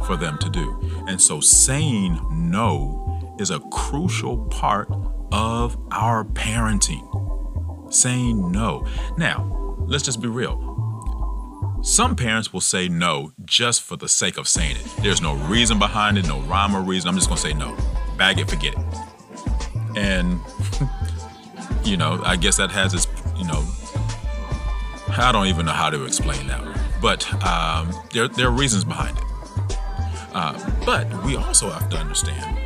for 0.05 0.17
them 0.17 0.37
to 0.39 0.49
do. 0.49 0.79
And 1.07 1.21
so 1.21 1.39
saying 1.39 2.19
no 2.31 3.35
is 3.39 3.51
a 3.51 3.59
crucial 3.71 4.37
part 4.45 4.89
of 5.31 5.77
our 5.91 6.23
parenting. 6.23 7.05
Saying 7.93 8.51
no. 8.51 8.85
Now, 9.17 9.75
let's 9.79 10.03
just 10.03 10.21
be 10.21 10.27
real. 10.27 10.65
Some 11.81 12.15
parents 12.15 12.51
will 12.51 12.61
say 12.61 12.89
no 12.89 13.31
just 13.45 13.81
for 13.81 13.95
the 13.95 14.09
sake 14.09 14.37
of 14.37 14.47
saying 14.47 14.75
it. 14.75 14.85
There's 15.01 15.21
no 15.21 15.35
reason 15.35 15.79
behind 15.79 16.17
it, 16.17 16.27
no 16.27 16.41
rhyme 16.41 16.75
or 16.75 16.81
reason. 16.81 17.07
I'm 17.07 17.15
just 17.15 17.29
gonna 17.29 17.39
say 17.39 17.53
no. 17.53 17.77
Bag 18.17 18.39
it, 18.39 18.49
forget 18.49 18.73
it. 18.73 19.08
And, 19.99 20.39
you 21.83 21.97
know, 21.97 22.21
I 22.23 22.37
guess 22.37 22.55
that 22.55 22.71
has 22.71 22.93
its, 22.93 23.05
you 23.35 23.45
know, 23.45 23.65
I 25.09 25.31
don't 25.33 25.47
even 25.47 25.65
know 25.65 25.73
how 25.73 25.89
to 25.89 26.05
explain 26.05 26.47
that. 26.47 26.63
But 27.01 27.27
um, 27.43 27.93
there, 28.13 28.29
there 28.29 28.47
are 28.47 28.51
reasons 28.51 28.85
behind 28.85 29.17
it. 29.17 29.23
Uh, 30.33 30.57
but 30.85 31.05
we 31.25 31.35
also 31.35 31.69
have 31.69 31.89
to 31.89 31.97
understand 31.97 32.57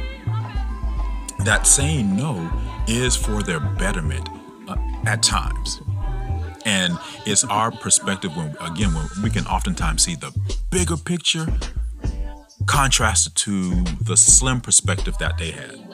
that 1.40 1.66
saying 1.66 2.16
no 2.16 2.52
is 2.88 3.16
for 3.16 3.42
their 3.42 3.60
betterment 3.60 4.30
uh, 4.68 4.76
at 5.06 5.24
times. 5.24 5.82
And 6.66 7.00
it's 7.26 7.44
our 7.46 7.72
perspective 7.72 8.38
when, 8.38 8.56
again, 8.62 8.94
when 8.94 9.08
we 9.24 9.32
can 9.32 9.48
oftentimes 9.48 10.04
see 10.04 10.16
the 10.16 10.32
bigger 10.70 10.98
picture 10.98 11.48
contrasted 12.68 13.36
to 13.36 13.84
the 14.02 14.16
slim 14.16 14.62
perspective 14.62 15.18
that 15.18 15.38
they 15.40 15.52
had. 15.52 15.93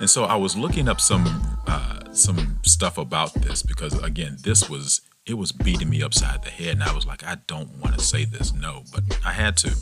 And 0.00 0.10
so 0.10 0.24
I 0.24 0.34
was 0.36 0.56
looking 0.56 0.88
up 0.88 1.00
some 1.00 1.58
uh, 1.66 2.00
some 2.12 2.58
stuff 2.62 2.98
about 2.98 3.32
this 3.34 3.62
because 3.62 4.00
again, 4.02 4.36
this 4.42 4.68
was 4.68 5.00
it 5.26 5.34
was 5.34 5.52
beating 5.52 5.88
me 5.88 6.02
upside 6.02 6.42
the 6.42 6.50
head, 6.50 6.74
and 6.74 6.82
I 6.82 6.92
was 6.94 7.06
like, 7.06 7.24
I 7.24 7.38
don't 7.46 7.78
want 7.78 7.98
to 7.98 8.04
say 8.04 8.26
this, 8.26 8.52
no, 8.52 8.82
but 8.92 9.04
I 9.24 9.32
had 9.32 9.56
to. 9.58 9.74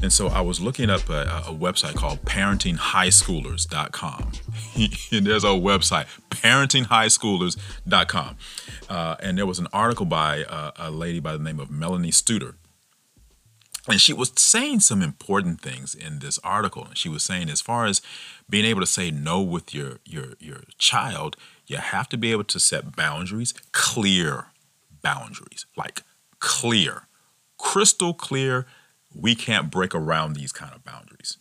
And 0.00 0.12
so 0.12 0.28
I 0.28 0.42
was 0.42 0.60
looking 0.60 0.90
up 0.90 1.08
a, 1.08 1.22
a 1.46 1.52
website 1.52 1.96
called 1.96 2.22
ParentingHighSchoolers.com. 2.22 4.32
and 5.12 5.26
there's 5.26 5.42
a 5.42 5.48
website, 5.48 6.06
ParentingHighSchoolers.com, 6.30 8.36
uh, 8.88 9.16
and 9.18 9.36
there 9.36 9.46
was 9.46 9.58
an 9.58 9.66
article 9.72 10.06
by 10.06 10.44
a 10.76 10.92
lady 10.92 11.18
by 11.18 11.32
the 11.32 11.42
name 11.42 11.58
of 11.58 11.68
Melanie 11.68 12.12
Studer 12.12 12.54
and 13.88 14.00
she 14.00 14.12
was 14.12 14.32
saying 14.36 14.80
some 14.80 15.02
important 15.02 15.60
things 15.60 15.94
in 15.94 16.18
this 16.18 16.38
article 16.42 16.88
she 16.94 17.08
was 17.08 17.22
saying 17.22 17.48
as 17.48 17.60
far 17.60 17.86
as 17.86 18.02
being 18.48 18.64
able 18.64 18.80
to 18.80 18.86
say 18.86 19.10
no 19.10 19.40
with 19.40 19.74
your 19.74 19.98
your 20.04 20.34
your 20.38 20.62
child 20.78 21.36
you 21.66 21.76
have 21.76 22.08
to 22.08 22.16
be 22.16 22.32
able 22.32 22.44
to 22.44 22.60
set 22.60 22.94
boundaries 22.96 23.52
clear 23.72 24.46
boundaries 25.02 25.66
like 25.76 26.02
clear 26.38 27.02
crystal 27.58 28.14
clear 28.14 28.66
we 29.14 29.34
can't 29.34 29.70
break 29.70 29.94
around 29.94 30.34
these 30.34 30.52
kind 30.52 30.74
of 30.74 30.84
boundaries 30.84 31.38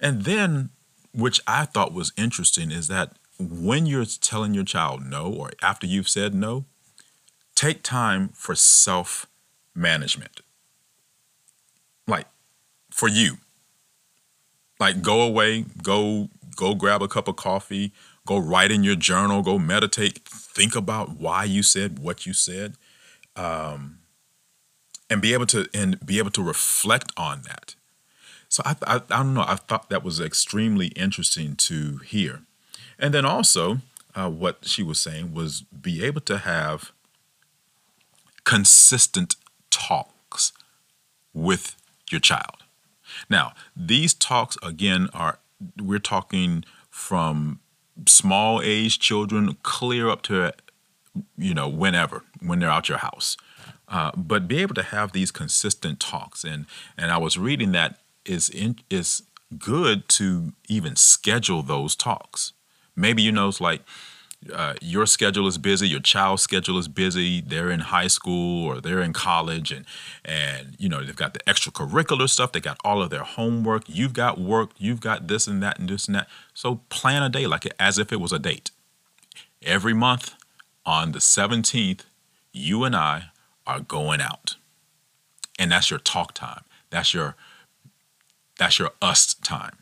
and 0.00 0.22
then 0.22 0.70
which 1.12 1.40
i 1.46 1.64
thought 1.64 1.92
was 1.92 2.12
interesting 2.16 2.70
is 2.70 2.88
that 2.88 3.12
when 3.38 3.86
you're 3.86 4.04
telling 4.04 4.54
your 4.54 4.64
child 4.64 5.04
no 5.04 5.32
or 5.32 5.50
after 5.62 5.86
you've 5.86 6.08
said 6.08 6.34
no 6.34 6.64
take 7.54 7.82
time 7.82 8.28
for 8.34 8.54
self 8.54 9.26
management 9.74 10.40
like 12.06 12.26
for 12.90 13.08
you. 13.08 13.38
Like 14.80 15.02
go 15.02 15.20
away, 15.20 15.66
go 15.82 16.30
go 16.56 16.74
grab 16.74 17.02
a 17.02 17.08
cup 17.08 17.28
of 17.28 17.36
coffee, 17.36 17.92
go 18.26 18.38
write 18.38 18.72
in 18.72 18.82
your 18.82 18.96
journal, 18.96 19.42
go 19.42 19.58
meditate, 19.58 20.20
think 20.24 20.74
about 20.74 21.20
why 21.20 21.44
you 21.44 21.62
said 21.62 21.98
what 21.98 22.26
you 22.26 22.32
said, 22.32 22.74
um, 23.36 23.98
and 25.10 25.20
be 25.20 25.34
able 25.34 25.46
to 25.46 25.68
and 25.74 26.04
be 26.04 26.18
able 26.18 26.30
to 26.30 26.42
reflect 26.42 27.12
on 27.16 27.42
that. 27.42 27.74
So 28.48 28.62
I, 28.64 28.74
I, 28.86 28.96
I 28.96 29.22
don't 29.22 29.34
know. 29.34 29.44
I 29.46 29.56
thought 29.56 29.90
that 29.90 30.02
was 30.02 30.18
extremely 30.18 30.88
interesting 30.88 31.54
to 31.56 31.98
hear, 31.98 32.40
and 32.98 33.12
then 33.12 33.26
also 33.26 33.78
uh, 34.14 34.30
what 34.30 34.64
she 34.64 34.82
was 34.82 34.98
saying 34.98 35.34
was 35.34 35.60
be 35.60 36.02
able 36.02 36.22
to 36.22 36.38
have 36.38 36.92
consistent 38.44 39.36
talks 39.70 40.52
with 41.32 41.76
your 42.10 42.20
child. 42.20 42.59
Now, 43.28 43.52
these 43.76 44.14
talks 44.14 44.56
again 44.62 45.08
are 45.12 45.38
we're 45.80 45.98
talking 45.98 46.64
from 46.88 47.60
small 48.08 48.62
age 48.62 48.98
children 48.98 49.56
clear 49.62 50.08
up 50.08 50.22
to 50.22 50.52
you 51.36 51.54
know 51.54 51.68
whenever 51.68 52.24
when 52.40 52.58
they're 52.58 52.70
out 52.70 52.88
your 52.88 52.98
house. 52.98 53.36
Uh, 53.88 54.12
but 54.16 54.46
be 54.46 54.58
able 54.58 54.74
to 54.74 54.84
have 54.84 55.12
these 55.12 55.30
consistent 55.30 56.00
talks 56.00 56.44
and 56.44 56.66
and 56.96 57.10
I 57.10 57.18
was 57.18 57.38
reading 57.38 57.72
that 57.72 58.00
is 58.24 58.48
in, 58.48 58.76
is 58.88 59.22
good 59.58 60.08
to 60.08 60.52
even 60.68 60.96
schedule 60.96 61.62
those 61.62 61.96
talks. 61.96 62.52
Maybe 62.94 63.22
you 63.22 63.32
know 63.32 63.48
it's 63.48 63.60
like 63.60 63.82
uh, 64.52 64.74
your 64.80 65.04
schedule 65.04 65.46
is 65.46 65.58
busy, 65.58 65.86
your 65.86 66.00
child's 66.00 66.42
schedule 66.42 66.78
is 66.78 66.88
busy. 66.88 67.42
They're 67.42 67.70
in 67.70 67.80
high 67.80 68.06
school 68.06 68.66
or 68.66 68.80
they're 68.80 69.02
in 69.02 69.12
college, 69.12 69.70
and 69.70 69.84
and 70.24 70.76
you 70.78 70.88
know 70.88 71.04
they've 71.04 71.14
got 71.14 71.34
the 71.34 71.40
extracurricular 71.40 72.28
stuff. 72.28 72.52
They 72.52 72.60
got 72.60 72.78
all 72.82 73.02
of 73.02 73.10
their 73.10 73.22
homework. 73.22 73.84
You've 73.86 74.14
got 74.14 74.40
work. 74.40 74.70
You've 74.78 75.00
got 75.00 75.28
this 75.28 75.46
and 75.46 75.62
that 75.62 75.78
and 75.78 75.90
this 75.90 76.06
and 76.06 76.14
that. 76.14 76.28
So 76.54 76.76
plan 76.88 77.22
a 77.22 77.28
day 77.28 77.46
like 77.46 77.66
it, 77.66 77.74
as 77.78 77.98
if 77.98 78.12
it 78.12 78.20
was 78.20 78.32
a 78.32 78.38
date. 78.38 78.70
Every 79.62 79.92
month 79.92 80.34
on 80.86 81.12
the 81.12 81.20
seventeenth, 81.20 82.06
you 82.50 82.84
and 82.84 82.96
I 82.96 83.24
are 83.66 83.80
going 83.80 84.22
out, 84.22 84.56
and 85.58 85.70
that's 85.70 85.90
your 85.90 86.00
talk 86.00 86.32
time. 86.32 86.64
That's 86.88 87.12
your 87.12 87.36
that's 88.58 88.78
your 88.78 88.92
us 89.02 89.34
time. 89.34 89.76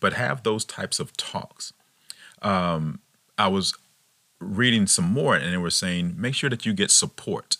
But 0.00 0.14
have 0.14 0.42
those 0.42 0.64
types 0.64 0.98
of 0.98 1.16
talks. 1.16 1.72
Um, 2.42 2.98
I 3.38 3.48
was 3.48 3.72
reading 4.40 4.86
some 4.86 5.06
more 5.06 5.34
and 5.34 5.52
they 5.52 5.58
were 5.58 5.70
saying 5.70 6.14
make 6.16 6.34
sure 6.34 6.50
that 6.50 6.66
you 6.66 6.72
get 6.72 6.90
support. 6.90 7.56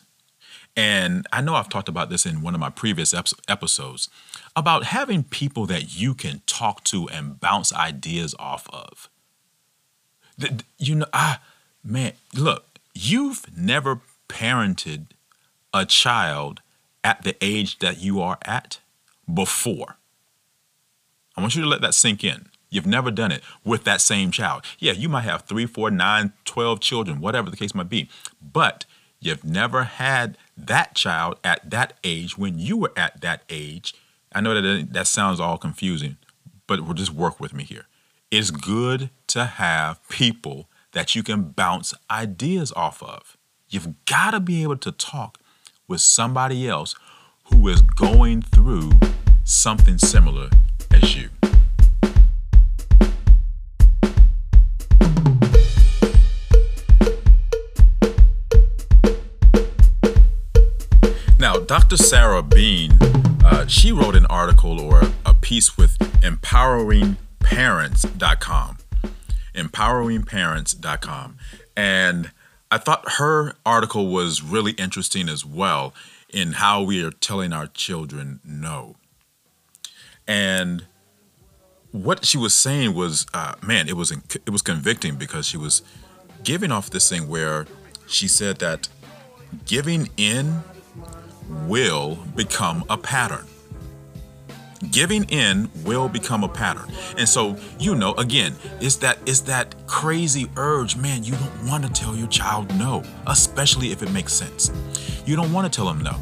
And 0.77 1.27
I 1.33 1.41
know 1.41 1.55
I've 1.55 1.69
talked 1.69 1.89
about 1.89 2.11
this 2.11 2.27
in 2.27 2.43
one 2.43 2.55
of 2.55 2.61
my 2.61 2.71
previous 2.71 3.15
episodes 3.49 4.09
about 4.57 4.85
having 4.85 5.23
people 5.23 5.67
that 5.67 5.97
you 5.97 6.15
can 6.15 6.43
talk 6.47 6.83
to 6.85 7.09
and 7.11 7.39
bounce 7.39 7.73
ideas 7.73 8.35
off 8.39 8.69
of. 8.73 9.09
You 10.79 10.97
know, 10.97 11.07
ah, 11.13 11.41
man, 11.85 12.15
look, 12.35 12.81
you've 12.93 13.47
never 13.57 14.01
parented 14.29 15.07
a 15.73 15.87
child 15.87 16.61
at 17.05 17.23
the 17.23 17.37
age 17.41 17.79
that 17.79 18.01
you 18.01 18.21
are 18.21 18.39
at 18.45 18.81
before. 19.33 19.97
I 21.37 21.41
want 21.41 21.55
you 21.55 21.63
to 21.63 21.69
let 21.69 21.83
that 21.83 21.95
sink 21.95 22.25
in. 22.25 22.49
You've 22.75 22.87
never 22.87 23.13
done 23.13 23.31
it 23.31 23.41
with 23.65 23.85
that 23.85 24.01
same 24.01 24.33
child. 24.33 24.65
Yeah, 24.81 24.95
you 24.95 25.09
might 25.09 25.21
have 25.21 25.43
three, 25.43 25.65
four, 25.65 25.93
nine, 25.93 26.33
12 26.45 26.81
children, 26.81 27.21
whatever 27.21 27.49
the 27.49 27.57
case 27.57 27.73
might 27.73 27.89
be, 27.89 28.09
but 28.43 28.85
you've 29.21 29.45
never 29.45 29.85
had 29.85 30.37
that 30.57 30.97
child 30.97 31.39
at 31.45 31.71
that 31.71 31.93
age 32.03 32.37
when 32.37 32.59
you 32.59 32.77
were 32.77 32.93
at 32.97 33.21
that 33.21 33.45
age. 33.49 33.95
I 34.35 34.41
know 34.41 34.61
that 34.61 34.93
that 34.93 35.07
sounds 35.07 35.39
all 35.39 35.57
confusing, 35.57 36.17
but 36.67 36.81
we'll 36.81 36.95
just 36.95 37.13
work 37.13 37.39
with 37.39 37.55
me 37.55 37.63
here. 37.63 37.87
It's 38.33 38.51
good 38.51 39.11
to 39.29 39.45
have 39.45 40.01
people 40.09 40.67
that 40.95 41.15
you 41.15 41.23
can 41.23 41.51
bounce 41.51 41.95
ideas 42.11 42.73
off 42.73 43.01
of. 43.05 43.37
You've 43.69 44.05
got 44.05 44.33
to 44.33 44.41
be 44.41 44.65
able 44.65 44.79
to 44.79 44.91
talk 44.91 45.39
with 45.87 46.01
somebody 46.01 46.69
else 46.69 46.97
who 47.53 47.69
is 47.69 47.83
going 47.83 48.43
through 48.43 48.91
something 49.45 49.99
similar 49.99 50.51
as 50.91 51.15
you. 51.17 51.31
Now, 61.55 61.61
Dr. 61.61 61.97
Sara 61.97 62.43
Bean, 62.43 62.99
uh, 63.45 63.67
she 63.69 63.93
wrote 63.93 64.17
an 64.17 64.27
article 64.27 64.81
or 64.81 65.03
a 65.25 65.35
piece 65.35 65.79
with 65.79 65.97
empoweringparents.com. 66.21 68.79
Empoweringparents.com. 69.55 71.39
And 71.77 72.33
I 72.73 72.79
thought 72.79 73.05
her 73.19 73.55
article 73.65 74.09
was 74.09 74.43
really 74.43 74.73
interesting 74.73 75.29
as 75.29 75.45
well 75.45 75.95
in 76.29 76.55
how 76.55 76.83
we 76.83 77.05
are 77.05 77.13
telling 77.13 77.53
our 77.53 77.69
children 77.69 78.41
no. 78.45 78.97
And 80.27 80.87
what 81.93 82.25
she 82.25 82.37
was 82.37 82.53
saying 82.53 82.97
was, 82.97 83.27
uh, 83.33 83.55
man, 83.63 83.89
it 83.89 83.97
was 83.97 84.11
it 84.11 84.51
was 84.51 84.63
convicting 84.63 85.15
because 85.15 85.47
she 85.47 85.57
was 85.57 85.83
giving 86.43 86.73
off 86.73 86.91
this 86.91 87.09
thing 87.09 87.29
where 87.29 87.69
she 88.09 88.27
said 88.27 88.59
that 88.59 88.89
giving 89.67 90.09
in 90.17 90.65
will 91.67 92.17
become 92.35 92.85
a 92.89 92.97
pattern. 92.97 93.47
Giving 94.91 95.25
in 95.25 95.71
will 95.85 96.09
become 96.09 96.45
a 96.45 96.49
pattern. 96.49 96.91
And 97.17 97.29
so, 97.29 97.57
you 97.79 97.95
know, 97.95 98.13
again, 98.15 98.55
it's 98.81 98.97
that 98.97 99.19
it's 99.27 99.41
that 99.41 99.75
crazy 99.87 100.51
urge, 100.57 100.97
man, 100.97 101.25
you 101.25 101.33
don't 101.33 101.67
want 101.67 101.85
to 101.85 101.91
tell 101.91 102.15
your 102.15 102.29
child 102.29 102.69
no, 102.77 103.03
especially 103.27 103.93
if 103.93 104.03
it 104.03 104.11
makes 104.13 104.33
sense. 104.33 104.71
You 105.25 105.37
don't 105.37 105.53
want 105.53 105.73
to 105.73 105.75
tell 105.75 105.87
them 105.87 106.01
no. 106.01 106.17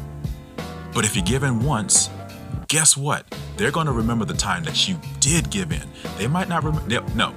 But 0.93 1.05
if 1.05 1.15
you 1.15 1.21
give 1.21 1.43
in 1.43 1.59
once, 1.59 2.09
guess 2.67 2.95
what? 2.95 3.25
They're 3.57 3.71
going 3.71 3.87
to 3.87 3.91
remember 3.91 4.25
the 4.25 4.33
time 4.33 4.63
that 4.63 4.87
you 4.87 4.99
did 5.19 5.49
give 5.49 5.71
in. 5.71 5.83
They 6.17 6.27
might 6.27 6.47
not 6.47 6.63
remember 6.63 7.01
no. 7.15 7.33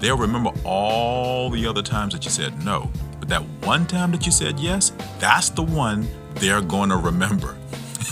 They'll 0.00 0.18
remember 0.18 0.50
all 0.64 1.50
the 1.50 1.66
other 1.66 1.82
times 1.82 2.14
that 2.14 2.24
you 2.24 2.30
said 2.30 2.64
no. 2.64 2.90
But 3.20 3.28
that 3.28 3.42
one 3.62 3.86
time 3.86 4.10
that 4.12 4.26
you 4.26 4.32
said 4.32 4.58
yes, 4.58 4.92
that's 5.18 5.50
the 5.50 5.62
one 5.62 6.06
they're 6.36 6.60
going 6.60 6.90
to 6.90 6.96
remember. 6.96 7.56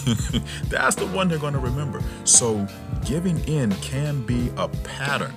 That's 0.68 0.96
the 0.96 1.06
one 1.12 1.28
they're 1.28 1.38
going 1.38 1.52
to 1.52 1.58
remember. 1.58 2.02
So 2.24 2.66
giving 3.04 3.38
in 3.46 3.72
can 3.76 4.22
be 4.22 4.50
a 4.56 4.68
pattern. 4.68 5.35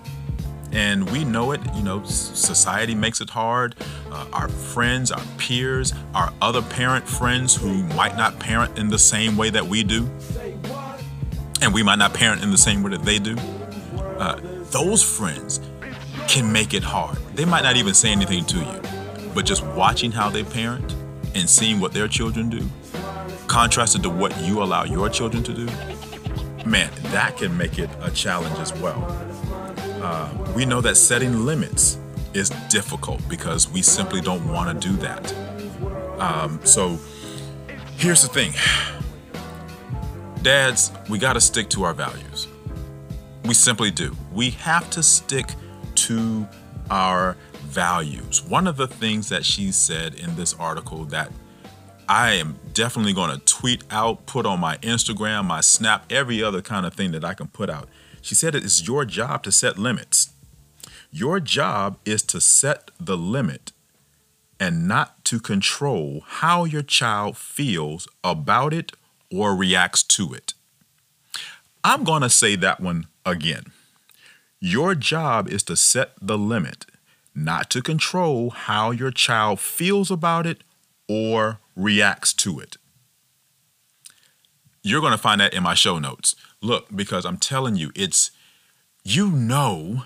And 0.71 1.09
we 1.11 1.23
know 1.23 1.51
it, 1.51 1.61
you 1.75 1.83
know, 1.83 2.03
society 2.03 2.95
makes 2.95 3.21
it 3.21 3.29
hard. 3.29 3.75
Uh, 4.11 4.25
our 4.33 4.49
friends, 4.49 5.11
our 5.11 5.23
peers, 5.37 5.93
our 6.13 6.33
other 6.41 6.61
parent 6.61 7.07
friends 7.07 7.55
who 7.55 7.83
might 7.95 8.17
not 8.17 8.39
parent 8.39 8.77
in 8.77 8.89
the 8.89 8.99
same 8.99 9.37
way 9.37 9.49
that 9.51 9.65
we 9.65 9.83
do, 9.83 10.09
and 11.61 11.73
we 11.73 11.81
might 11.81 11.97
not 11.97 12.13
parent 12.13 12.43
in 12.43 12.51
the 12.51 12.57
same 12.57 12.83
way 12.83 12.91
that 12.91 13.03
they 13.03 13.19
do, 13.19 13.37
uh, 14.19 14.39
those 14.71 15.01
friends 15.01 15.61
can 16.27 16.51
make 16.51 16.73
it 16.73 16.83
hard. 16.83 17.17
They 17.35 17.45
might 17.45 17.63
not 17.63 17.77
even 17.77 17.93
say 17.93 18.11
anything 18.11 18.43
to 18.45 18.57
you, 18.57 18.81
but 19.33 19.45
just 19.45 19.65
watching 19.67 20.11
how 20.11 20.29
they 20.29 20.43
parent 20.43 20.93
and 21.35 21.49
seeing 21.49 21.79
what 21.79 21.91
their 21.91 22.07
children 22.07 22.49
do, 22.49 22.67
contrasted 23.47 24.01
to 24.03 24.09
what 24.09 24.35
you 24.41 24.63
allow 24.63 24.83
your 24.83 25.09
children 25.09 25.43
to 25.43 25.53
do, 25.53 25.65
man, 26.65 26.89
that 27.11 27.37
can 27.37 27.55
make 27.55 27.77
it 27.77 27.89
a 28.01 28.09
challenge 28.09 28.57
as 28.57 28.73
well. 28.79 29.03
Uh, 30.01 30.53
we 30.55 30.65
know 30.65 30.81
that 30.81 30.95
setting 30.95 31.45
limits 31.45 31.99
is 32.33 32.49
difficult 32.69 33.21
because 33.29 33.69
we 33.69 33.81
simply 33.81 34.21
don't 34.21 34.47
want 34.51 34.81
to 34.81 34.87
do 34.87 34.95
that. 34.97 35.33
Um, 36.19 36.59
so 36.63 36.97
here's 37.97 38.21
the 38.21 38.29
thing 38.29 38.53
dads, 40.41 40.91
we 41.09 41.17
got 41.17 41.33
to 41.33 41.41
stick 41.41 41.69
to 41.69 41.83
our 41.83 41.93
values. 41.93 42.47
We 43.45 43.53
simply 43.53 43.89
do. 43.91 44.15
We 44.31 44.51
have 44.51 44.89
to 44.91 45.01
stick 45.01 45.47
to 45.95 46.47
our 46.91 47.35
values. 47.75 48.41
One 48.41 48.67
of 48.67 48.77
the 48.77 48.87
things 48.87 49.27
that 49.27 49.43
she 49.45 49.73
said 49.73 50.15
in 50.15 50.37
this 50.37 50.53
article 50.53 51.03
that 51.05 51.29
I 52.07 52.31
am 52.31 52.57
definitely 52.73 53.11
going 53.11 53.37
to 53.37 53.45
tweet 53.45 53.83
out, 53.91 54.25
put 54.25 54.45
on 54.45 54.61
my 54.61 54.77
Instagram, 54.77 55.43
my 55.43 55.59
Snap, 55.59 56.05
every 56.09 56.41
other 56.41 56.61
kind 56.61 56.85
of 56.85 56.93
thing 56.93 57.11
that 57.11 57.25
I 57.25 57.33
can 57.33 57.47
put 57.47 57.69
out. 57.69 57.89
She 58.21 58.33
said 58.33 58.55
it 58.55 58.63
is 58.63 58.87
your 58.87 59.03
job 59.03 59.43
to 59.43 59.51
set 59.51 59.77
limits. 59.77 60.31
Your 61.11 61.41
job 61.41 61.97
is 62.05 62.23
to 62.23 62.39
set 62.39 62.91
the 62.97 63.17
limit 63.17 63.73
and 64.57 64.87
not 64.87 65.25
to 65.25 65.39
control 65.39 66.23
how 66.25 66.63
your 66.63 66.81
child 66.81 67.37
feels 67.37 68.07
about 68.23 68.73
it 68.73 68.93
or 69.29 69.53
reacts 69.53 70.01
to 70.01 70.33
it. 70.33 70.53
I'm 71.83 72.05
going 72.05 72.21
to 72.21 72.29
say 72.29 72.55
that 72.55 72.79
one 72.79 73.07
again. 73.25 73.65
Your 74.61 74.95
job 74.95 75.49
is 75.49 75.61
to 75.63 75.75
set 75.75 76.13
the 76.21 76.37
limit 76.37 76.85
not 77.35 77.69
to 77.71 77.81
control 77.81 78.49
how 78.51 78.91
your 78.91 79.11
child 79.11 79.59
feels 79.59 80.09
about 80.09 80.47
it 80.47 80.63
or 81.07 81.59
reacts 81.75 82.33
to 82.33 82.59
it. 82.59 82.77
You're 84.81 85.01
going 85.01 85.11
to 85.11 85.17
find 85.17 85.41
that 85.41 85.53
in 85.53 85.63
my 85.63 85.73
show 85.73 85.99
notes. 85.99 86.35
Look, 86.61 86.95
because 86.95 87.25
I'm 87.25 87.37
telling 87.37 87.75
you, 87.75 87.91
it's 87.95 88.31
you 89.03 89.29
know 89.29 90.03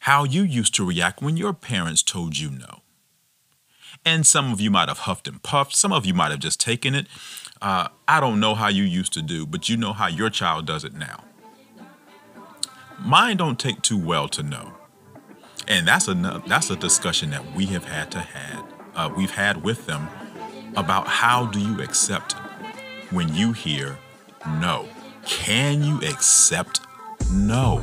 how 0.00 0.24
you 0.24 0.42
used 0.42 0.74
to 0.74 0.86
react 0.86 1.22
when 1.22 1.36
your 1.36 1.52
parents 1.52 2.02
told 2.02 2.36
you 2.38 2.50
no. 2.50 2.80
And 4.04 4.26
some 4.26 4.52
of 4.52 4.60
you 4.60 4.70
might 4.70 4.88
have 4.88 5.00
huffed 5.00 5.28
and 5.28 5.42
puffed, 5.42 5.76
some 5.76 5.92
of 5.92 6.04
you 6.04 6.12
might 6.12 6.30
have 6.30 6.40
just 6.40 6.60
taken 6.60 6.94
it. 6.94 7.06
Uh, 7.62 7.88
I 8.06 8.20
don't 8.20 8.40
know 8.40 8.54
how 8.54 8.68
you 8.68 8.82
used 8.82 9.14
to 9.14 9.22
do, 9.22 9.46
but 9.46 9.68
you 9.68 9.76
know 9.76 9.94
how 9.94 10.08
your 10.08 10.28
child 10.28 10.66
does 10.66 10.84
it 10.84 10.92
now. 10.92 11.24
Mine 13.00 13.36
don't 13.36 13.58
take 13.58 13.80
too 13.82 13.98
well 13.98 14.28
to 14.28 14.42
know. 14.42 14.74
And 15.66 15.88
that's 15.88 16.08
a 16.08 16.14
that's 16.46 16.70
a 16.70 16.76
discussion 16.76 17.30
that 17.30 17.54
we 17.54 17.66
have 17.66 17.84
had 17.84 18.10
to 18.12 18.18
had 18.20 18.64
uh, 18.94 19.10
we've 19.16 19.30
had 19.30 19.62
with 19.62 19.86
them 19.86 20.08
about 20.76 21.06
how 21.06 21.46
do 21.46 21.58
you 21.58 21.80
accept 21.80 22.32
when 23.10 23.32
you 23.34 23.52
hear 23.52 23.98
no. 24.60 24.88
Can 25.26 25.82
you 25.82 25.96
accept 25.98 26.80
no? 27.32 27.82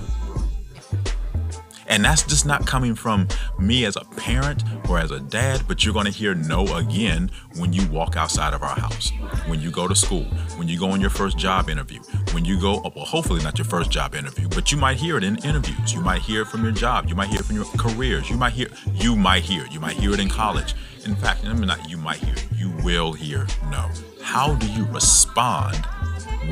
And 1.92 2.06
that's 2.06 2.24
just 2.24 2.46
not 2.46 2.66
coming 2.66 2.96
from 2.96 3.28
me 3.60 3.84
as 3.84 3.98
a 3.98 4.06
parent 4.16 4.64
or 4.90 4.98
as 4.98 5.12
a 5.12 5.20
dad, 5.20 5.64
but 5.68 5.84
you're 5.84 5.94
to 5.94 6.10
hear 6.10 6.34
no 6.34 6.66
again 6.78 7.30
when 7.58 7.74
you 7.74 7.86
walk 7.90 8.16
outside 8.16 8.54
of 8.54 8.64
our 8.64 8.80
house, 8.80 9.12
when 9.46 9.60
you 9.60 9.72
go 9.72 9.90
to 9.90 9.96
school, 9.96 10.24
when 10.56 10.70
you 10.70 10.80
go 10.80 10.90
on 10.90 11.02
your 11.02 11.10
first 11.10 11.38
job 11.38 11.70
interview, 11.70 12.00
when 12.32 12.46
you 12.46 12.58
go, 12.60 12.82
oh, 12.86 12.94
well, 12.96 13.04
hopefully 13.04 13.44
not 13.44 13.58
your 13.58 13.66
first 13.66 13.92
job 13.92 14.16
interview, 14.16 14.48
but 14.48 14.72
you 14.72 14.78
might 14.78 14.96
hear 14.96 15.18
it 15.18 15.24
in 15.26 15.36
interviews. 15.40 15.94
You 15.94 16.00
might 16.00 16.22
hear 16.22 16.44
it 16.44 16.48
from 16.48 16.64
your 16.64 16.72
job. 16.72 17.10
You 17.10 17.16
might 17.16 17.28
hear 17.28 17.42
it 17.42 17.46
from 17.46 17.58
your 17.58 17.66
careers. 17.78 18.30
You 18.30 18.38
might 18.38 18.54
hear, 18.54 18.70
you 18.94 19.18
might 19.18 19.44
hear 19.44 19.66
it. 19.66 19.74
You 19.74 19.82
might 19.82 19.98
hear 19.98 20.14
it 20.14 20.22
in 20.22 20.30
college. 20.30 20.76
In 21.06 21.14
fact, 21.18 21.46
I 21.46 21.52
mean, 21.52 21.68
not 21.68 21.90
you 21.90 21.98
might 21.98 22.20
hear. 22.20 22.36
You 22.56 22.72
will 22.86 23.12
hear 23.12 23.46
no. 23.70 23.90
How 24.22 24.56
do 24.56 24.66
you 24.72 24.86
respond 24.86 25.76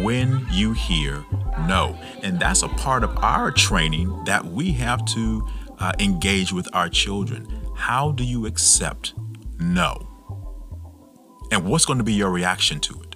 when 0.04 0.46
you 0.52 0.74
hear 0.74 1.24
no. 1.68 1.98
And 2.24 2.40
that's 2.40 2.64
a 2.64 2.68
part 2.68 3.04
of 3.04 3.16
our 3.18 3.52
training 3.52 4.24
that 4.26 4.46
we 4.46 4.72
have 4.74 5.04
to 5.06 5.48
uh, 5.80 5.94
engage 6.00 6.52
with 6.52 6.68
our 6.74 6.90
children. 6.90 7.48
How 7.76 8.12
do 8.12 8.24
you 8.24 8.46
accept 8.46 9.14
no? 9.60 10.06
And 11.52 11.66
what's 11.66 11.86
going 11.86 11.98
to 12.00 12.04
be 12.04 12.14
your 12.14 12.30
reaction 12.30 12.80
to 12.82 13.02
it? 13.02 13.16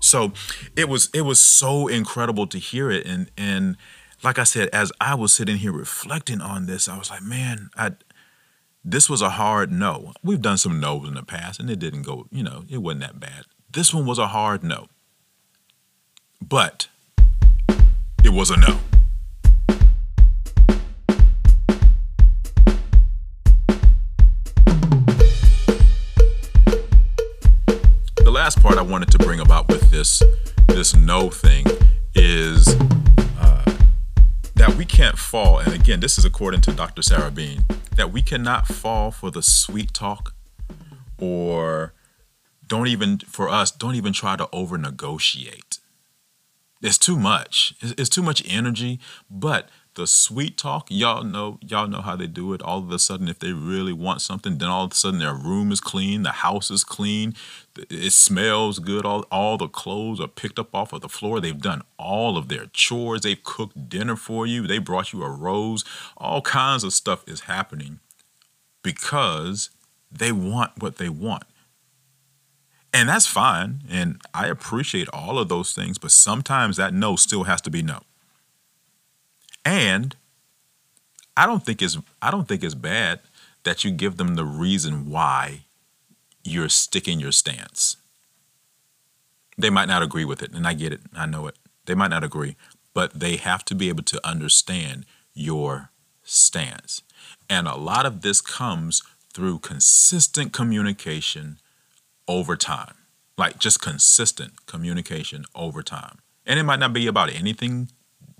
So 0.00 0.32
it 0.76 0.88
was 0.88 1.08
it 1.14 1.22
was 1.22 1.40
so 1.40 1.88
incredible 1.88 2.46
to 2.48 2.58
hear 2.58 2.90
it 2.90 3.06
and 3.06 3.30
and 3.38 3.78
like 4.22 4.38
I 4.38 4.44
said 4.44 4.68
as 4.68 4.92
I 5.00 5.14
was 5.14 5.32
sitting 5.32 5.56
here 5.56 5.72
reflecting 5.72 6.42
on 6.42 6.66
this 6.66 6.88
I 6.88 6.98
was 6.98 7.08
like 7.08 7.22
man 7.22 7.70
I 7.74 7.92
this 8.84 9.08
was 9.08 9.22
a 9.22 9.30
hard 9.30 9.72
no. 9.72 10.12
We've 10.22 10.42
done 10.42 10.58
some 10.58 10.78
no's 10.78 11.08
in 11.08 11.14
the 11.14 11.22
past 11.22 11.58
and 11.58 11.70
it 11.70 11.78
didn't 11.78 12.02
go, 12.02 12.26
you 12.30 12.42
know, 12.42 12.64
it 12.68 12.78
wasn't 12.78 13.00
that 13.00 13.18
bad. 13.18 13.44
This 13.70 13.94
one 13.94 14.04
was 14.04 14.18
a 14.18 14.28
hard 14.28 14.62
no. 14.62 14.88
But 16.42 16.88
it 18.24 18.32
was 18.32 18.50
a 18.50 18.56
no. 18.56 18.78
The 28.16 28.30
last 28.30 28.60
part 28.62 28.78
I 28.78 28.82
wanted 28.82 29.10
to 29.10 29.18
bring 29.18 29.40
about 29.40 29.68
with 29.68 29.90
this 29.90 30.22
this 30.68 30.96
no 30.96 31.28
thing 31.28 31.66
is 32.14 32.68
uh, 33.38 33.64
that 34.54 34.74
we 34.76 34.84
can't 34.86 35.18
fall, 35.18 35.58
and 35.58 35.72
again, 35.72 36.00
this 36.00 36.18
is 36.18 36.24
according 36.24 36.62
to 36.62 36.72
Dr. 36.72 37.02
Sara 37.02 37.30
Bean, 37.30 37.64
that 37.96 38.10
we 38.10 38.22
cannot 38.22 38.66
fall 38.66 39.10
for 39.10 39.30
the 39.30 39.42
sweet 39.42 39.92
talk 39.92 40.34
or 41.18 41.92
don't 42.66 42.88
even, 42.88 43.18
for 43.18 43.48
us, 43.48 43.70
don't 43.70 43.94
even 43.94 44.12
try 44.12 44.36
to 44.36 44.48
over 44.52 44.78
negotiate 44.78 45.63
it's 46.84 46.98
too 46.98 47.18
much. 47.18 47.74
It's, 47.80 47.94
it's 47.96 48.10
too 48.10 48.22
much 48.22 48.42
energy. 48.46 49.00
But 49.30 49.70
the 49.94 50.06
sweet 50.06 50.58
talk, 50.58 50.88
y'all 50.90 51.24
know, 51.24 51.58
y'all 51.62 51.88
know 51.88 52.02
how 52.02 52.14
they 52.14 52.26
do 52.26 52.52
it. 52.52 52.60
All 52.60 52.78
of 52.78 52.90
a 52.90 52.98
sudden, 52.98 53.28
if 53.28 53.38
they 53.38 53.52
really 53.52 53.92
want 53.92 54.20
something, 54.20 54.58
then 54.58 54.68
all 54.68 54.84
of 54.84 54.92
a 54.92 54.94
sudden 54.94 55.18
their 55.18 55.34
room 55.34 55.72
is 55.72 55.80
clean, 55.80 56.24
the 56.24 56.32
house 56.32 56.70
is 56.70 56.84
clean, 56.84 57.34
it 57.76 58.12
smells 58.12 58.80
good. 58.80 59.06
All 59.06 59.24
all 59.30 59.56
the 59.56 59.68
clothes 59.68 60.20
are 60.20 60.28
picked 60.28 60.58
up 60.58 60.74
off 60.74 60.92
of 60.92 61.00
the 61.00 61.08
floor. 61.08 61.40
They've 61.40 61.58
done 61.58 61.82
all 61.98 62.36
of 62.36 62.48
their 62.48 62.66
chores. 62.66 63.22
They've 63.22 63.42
cooked 63.42 63.88
dinner 63.88 64.16
for 64.16 64.46
you. 64.46 64.66
They 64.66 64.78
brought 64.78 65.12
you 65.12 65.22
a 65.22 65.30
rose. 65.30 65.84
All 66.16 66.42
kinds 66.42 66.84
of 66.84 66.92
stuff 66.92 67.24
is 67.26 67.42
happening 67.42 68.00
because 68.82 69.70
they 70.12 70.32
want 70.32 70.82
what 70.82 70.98
they 70.98 71.08
want. 71.08 71.44
And 72.94 73.08
that's 73.08 73.26
fine. 73.26 73.80
And 73.90 74.22
I 74.32 74.46
appreciate 74.46 75.08
all 75.12 75.40
of 75.40 75.48
those 75.48 75.72
things, 75.72 75.98
but 75.98 76.12
sometimes 76.12 76.76
that 76.76 76.94
no 76.94 77.16
still 77.16 77.42
has 77.44 77.60
to 77.62 77.70
be 77.70 77.82
no. 77.82 78.02
And 79.64 80.14
I 81.36 81.44
don't 81.46 81.66
think 81.66 81.82
it's 81.82 81.98
I 82.22 82.30
don't 82.30 82.46
think 82.46 82.62
it's 82.62 82.76
bad 82.76 83.18
that 83.64 83.82
you 83.82 83.90
give 83.90 84.16
them 84.16 84.36
the 84.36 84.44
reason 84.44 85.10
why 85.10 85.64
you're 86.44 86.68
sticking 86.68 87.18
your 87.18 87.32
stance. 87.32 87.96
They 89.58 89.70
might 89.70 89.88
not 89.88 90.02
agree 90.02 90.24
with 90.24 90.42
it, 90.42 90.52
and 90.52 90.66
I 90.66 90.74
get 90.74 90.92
it. 90.92 91.00
I 91.16 91.26
know 91.26 91.48
it. 91.48 91.56
They 91.86 91.94
might 91.94 92.08
not 92.08 92.22
agree, 92.22 92.56
but 92.92 93.18
they 93.18 93.36
have 93.36 93.64
to 93.66 93.74
be 93.74 93.88
able 93.88 94.04
to 94.04 94.24
understand 94.26 95.04
your 95.32 95.90
stance. 96.22 97.02
And 97.50 97.66
a 97.66 97.76
lot 97.76 98.06
of 98.06 98.20
this 98.20 98.40
comes 98.40 99.02
through 99.32 99.60
consistent 99.60 100.52
communication 100.52 101.58
over 102.28 102.56
time, 102.56 102.94
like 103.36 103.58
just 103.58 103.80
consistent 103.80 104.66
communication 104.66 105.44
over 105.54 105.82
time. 105.82 106.18
And 106.46 106.58
it 106.58 106.64
might 106.64 106.80
not 106.80 106.92
be 106.92 107.06
about 107.06 107.32
anything 107.32 107.90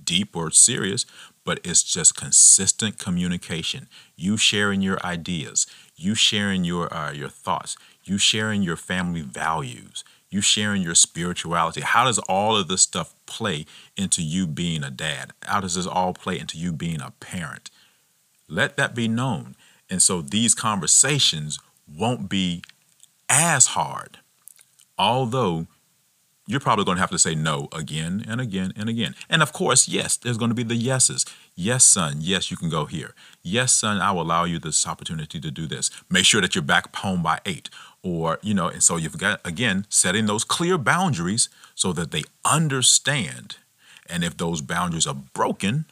deep 0.03 0.37
or 0.37 0.51
serious, 0.51 1.07
but 1.45 1.61
it's 1.65 1.83
just 1.83 2.17
consistent 2.17 2.99
communication. 2.99 3.89
You 4.17 4.37
sharing 4.37 4.83
your 4.83 5.05
ideas, 5.05 5.67
you 5.97 6.15
sharing 6.15 6.65
your 6.65 6.93
uh, 6.95 7.13
your 7.13 7.29
thoughts, 7.29 7.77
you 8.05 8.19
sharing 8.19 8.63
your 8.63 8.77
family 8.77 9.23
values, 9.23 10.05
you 10.31 10.41
sharing 10.41 10.83
your 10.83 10.95
spirituality. 10.95 11.81
How 11.81 12.05
does 12.05 12.19
all 12.21 12.57
of 12.57 12.69
this 12.69 12.83
stuff 12.83 13.15
play 13.27 13.67
into 13.97 14.23
you 14.23 14.47
being 14.47 14.83
a 14.83 14.91
dad? 14.91 15.33
How 15.43 15.61
does 15.61 15.75
this 15.75 15.87
all 15.87 16.13
play 16.13 16.39
into 16.39 16.59
you 16.59 16.73
being 16.73 17.01
a 17.01 17.13
parent? 17.21 17.71
Let 18.49 18.77
that 18.77 18.95
be 18.95 19.09
known. 19.09 19.57
And 19.89 20.03
so 20.03 20.21
these 20.23 20.55
conversations 20.55 21.59
won't 21.87 22.29
be 22.29 22.63
as 23.29 23.69
hard. 23.69 24.19
Although 24.99 25.67
you're 26.47 26.61
probably 26.61 26.85
going 26.85 26.97
to 26.97 27.01
have 27.01 27.11
to 27.11 27.19
say 27.19 27.35
no 27.35 27.69
again 27.73 28.25
and 28.29 28.41
again 28.41 28.73
and 28.77 28.89
again. 28.89 29.15
And 29.31 29.43
of 29.43 29.53
course, 29.53 29.89
yes, 29.89 30.17
there's 30.17 30.37
going 30.37 30.51
to 30.51 30.55
be 30.55 30.63
the 30.63 30.75
yeses. 30.75 31.25
Yes, 31.55 31.85
son, 31.85 32.17
yes, 32.19 32.51
you 32.51 32.57
can 32.57 32.69
go 32.69 32.85
here. 32.85 33.15
Yes, 33.43 33.73
son, 33.73 34.01
I 34.01 34.13
will 34.13 34.23
allow 34.23 34.45
you 34.45 34.59
this 34.59 34.87
opportunity 34.87 35.41
to 35.41 35.51
do 35.51 35.67
this. 35.67 35.91
Make 36.11 36.27
sure 36.27 36.43
that 36.43 36.55
you're 36.55 36.63
back 36.63 36.95
home 36.97 37.23
by 37.23 37.41
eight. 37.47 37.71
Or, 38.03 38.39
you 38.43 38.53
know, 38.53 38.69
and 38.69 38.83
so 38.83 38.97
you've 38.97 39.17
got, 39.17 39.41
again, 39.47 39.87
setting 39.89 40.27
those 40.27 40.45
clear 40.45 40.77
boundaries 40.77 41.49
so 41.75 41.93
that 41.95 42.11
they 42.11 42.25
understand. 42.45 43.57
And 44.11 44.23
if 44.23 44.37
those 44.37 44.61
boundaries 44.61 45.07
are 45.07 45.15
broken, 45.15 45.87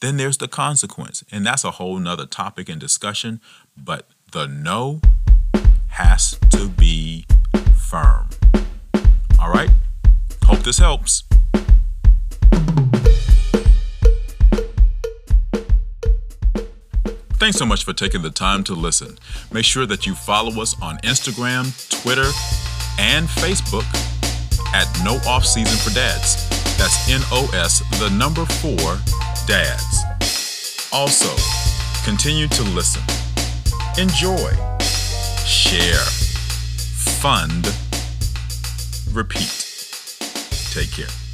then 0.00 0.18
there's 0.18 0.38
the 0.38 0.46
consequence. 0.46 1.24
And 1.32 1.44
that's 1.44 1.64
a 1.64 1.72
whole 1.72 1.98
nother 1.98 2.26
topic 2.26 2.68
and 2.68 2.80
discussion. 2.80 3.40
But 3.76 4.06
the 4.30 4.46
no 4.46 5.00
has 5.88 6.38
to 6.50 6.55
this 10.66 10.78
helps. 10.78 11.22
Thanks 17.38 17.56
so 17.56 17.64
much 17.64 17.84
for 17.84 17.92
taking 17.92 18.22
the 18.22 18.32
time 18.34 18.64
to 18.64 18.74
listen. 18.74 19.16
Make 19.52 19.64
sure 19.64 19.86
that 19.86 20.06
you 20.06 20.16
follow 20.16 20.60
us 20.60 20.74
on 20.82 20.98
Instagram, 20.98 21.70
Twitter, 22.02 22.28
and 22.98 23.28
Facebook 23.28 23.84
at 24.74 24.88
No 25.04 25.20
Off 25.30 25.46
Season 25.46 25.78
for 25.78 25.94
Dads. 25.94 26.48
That's 26.76 27.08
N 27.08 27.20
O 27.30 27.48
S, 27.54 27.78
the 28.00 28.10
number 28.10 28.44
four, 28.44 28.98
dads. 29.46 30.02
Also, 30.92 31.30
continue 32.04 32.48
to 32.48 32.62
listen. 32.74 33.02
Enjoy 33.98 34.50
share, 35.44 36.04
fund, 37.22 37.72
repeat. 39.12 39.55
Take 40.76 40.90
care. 40.90 41.25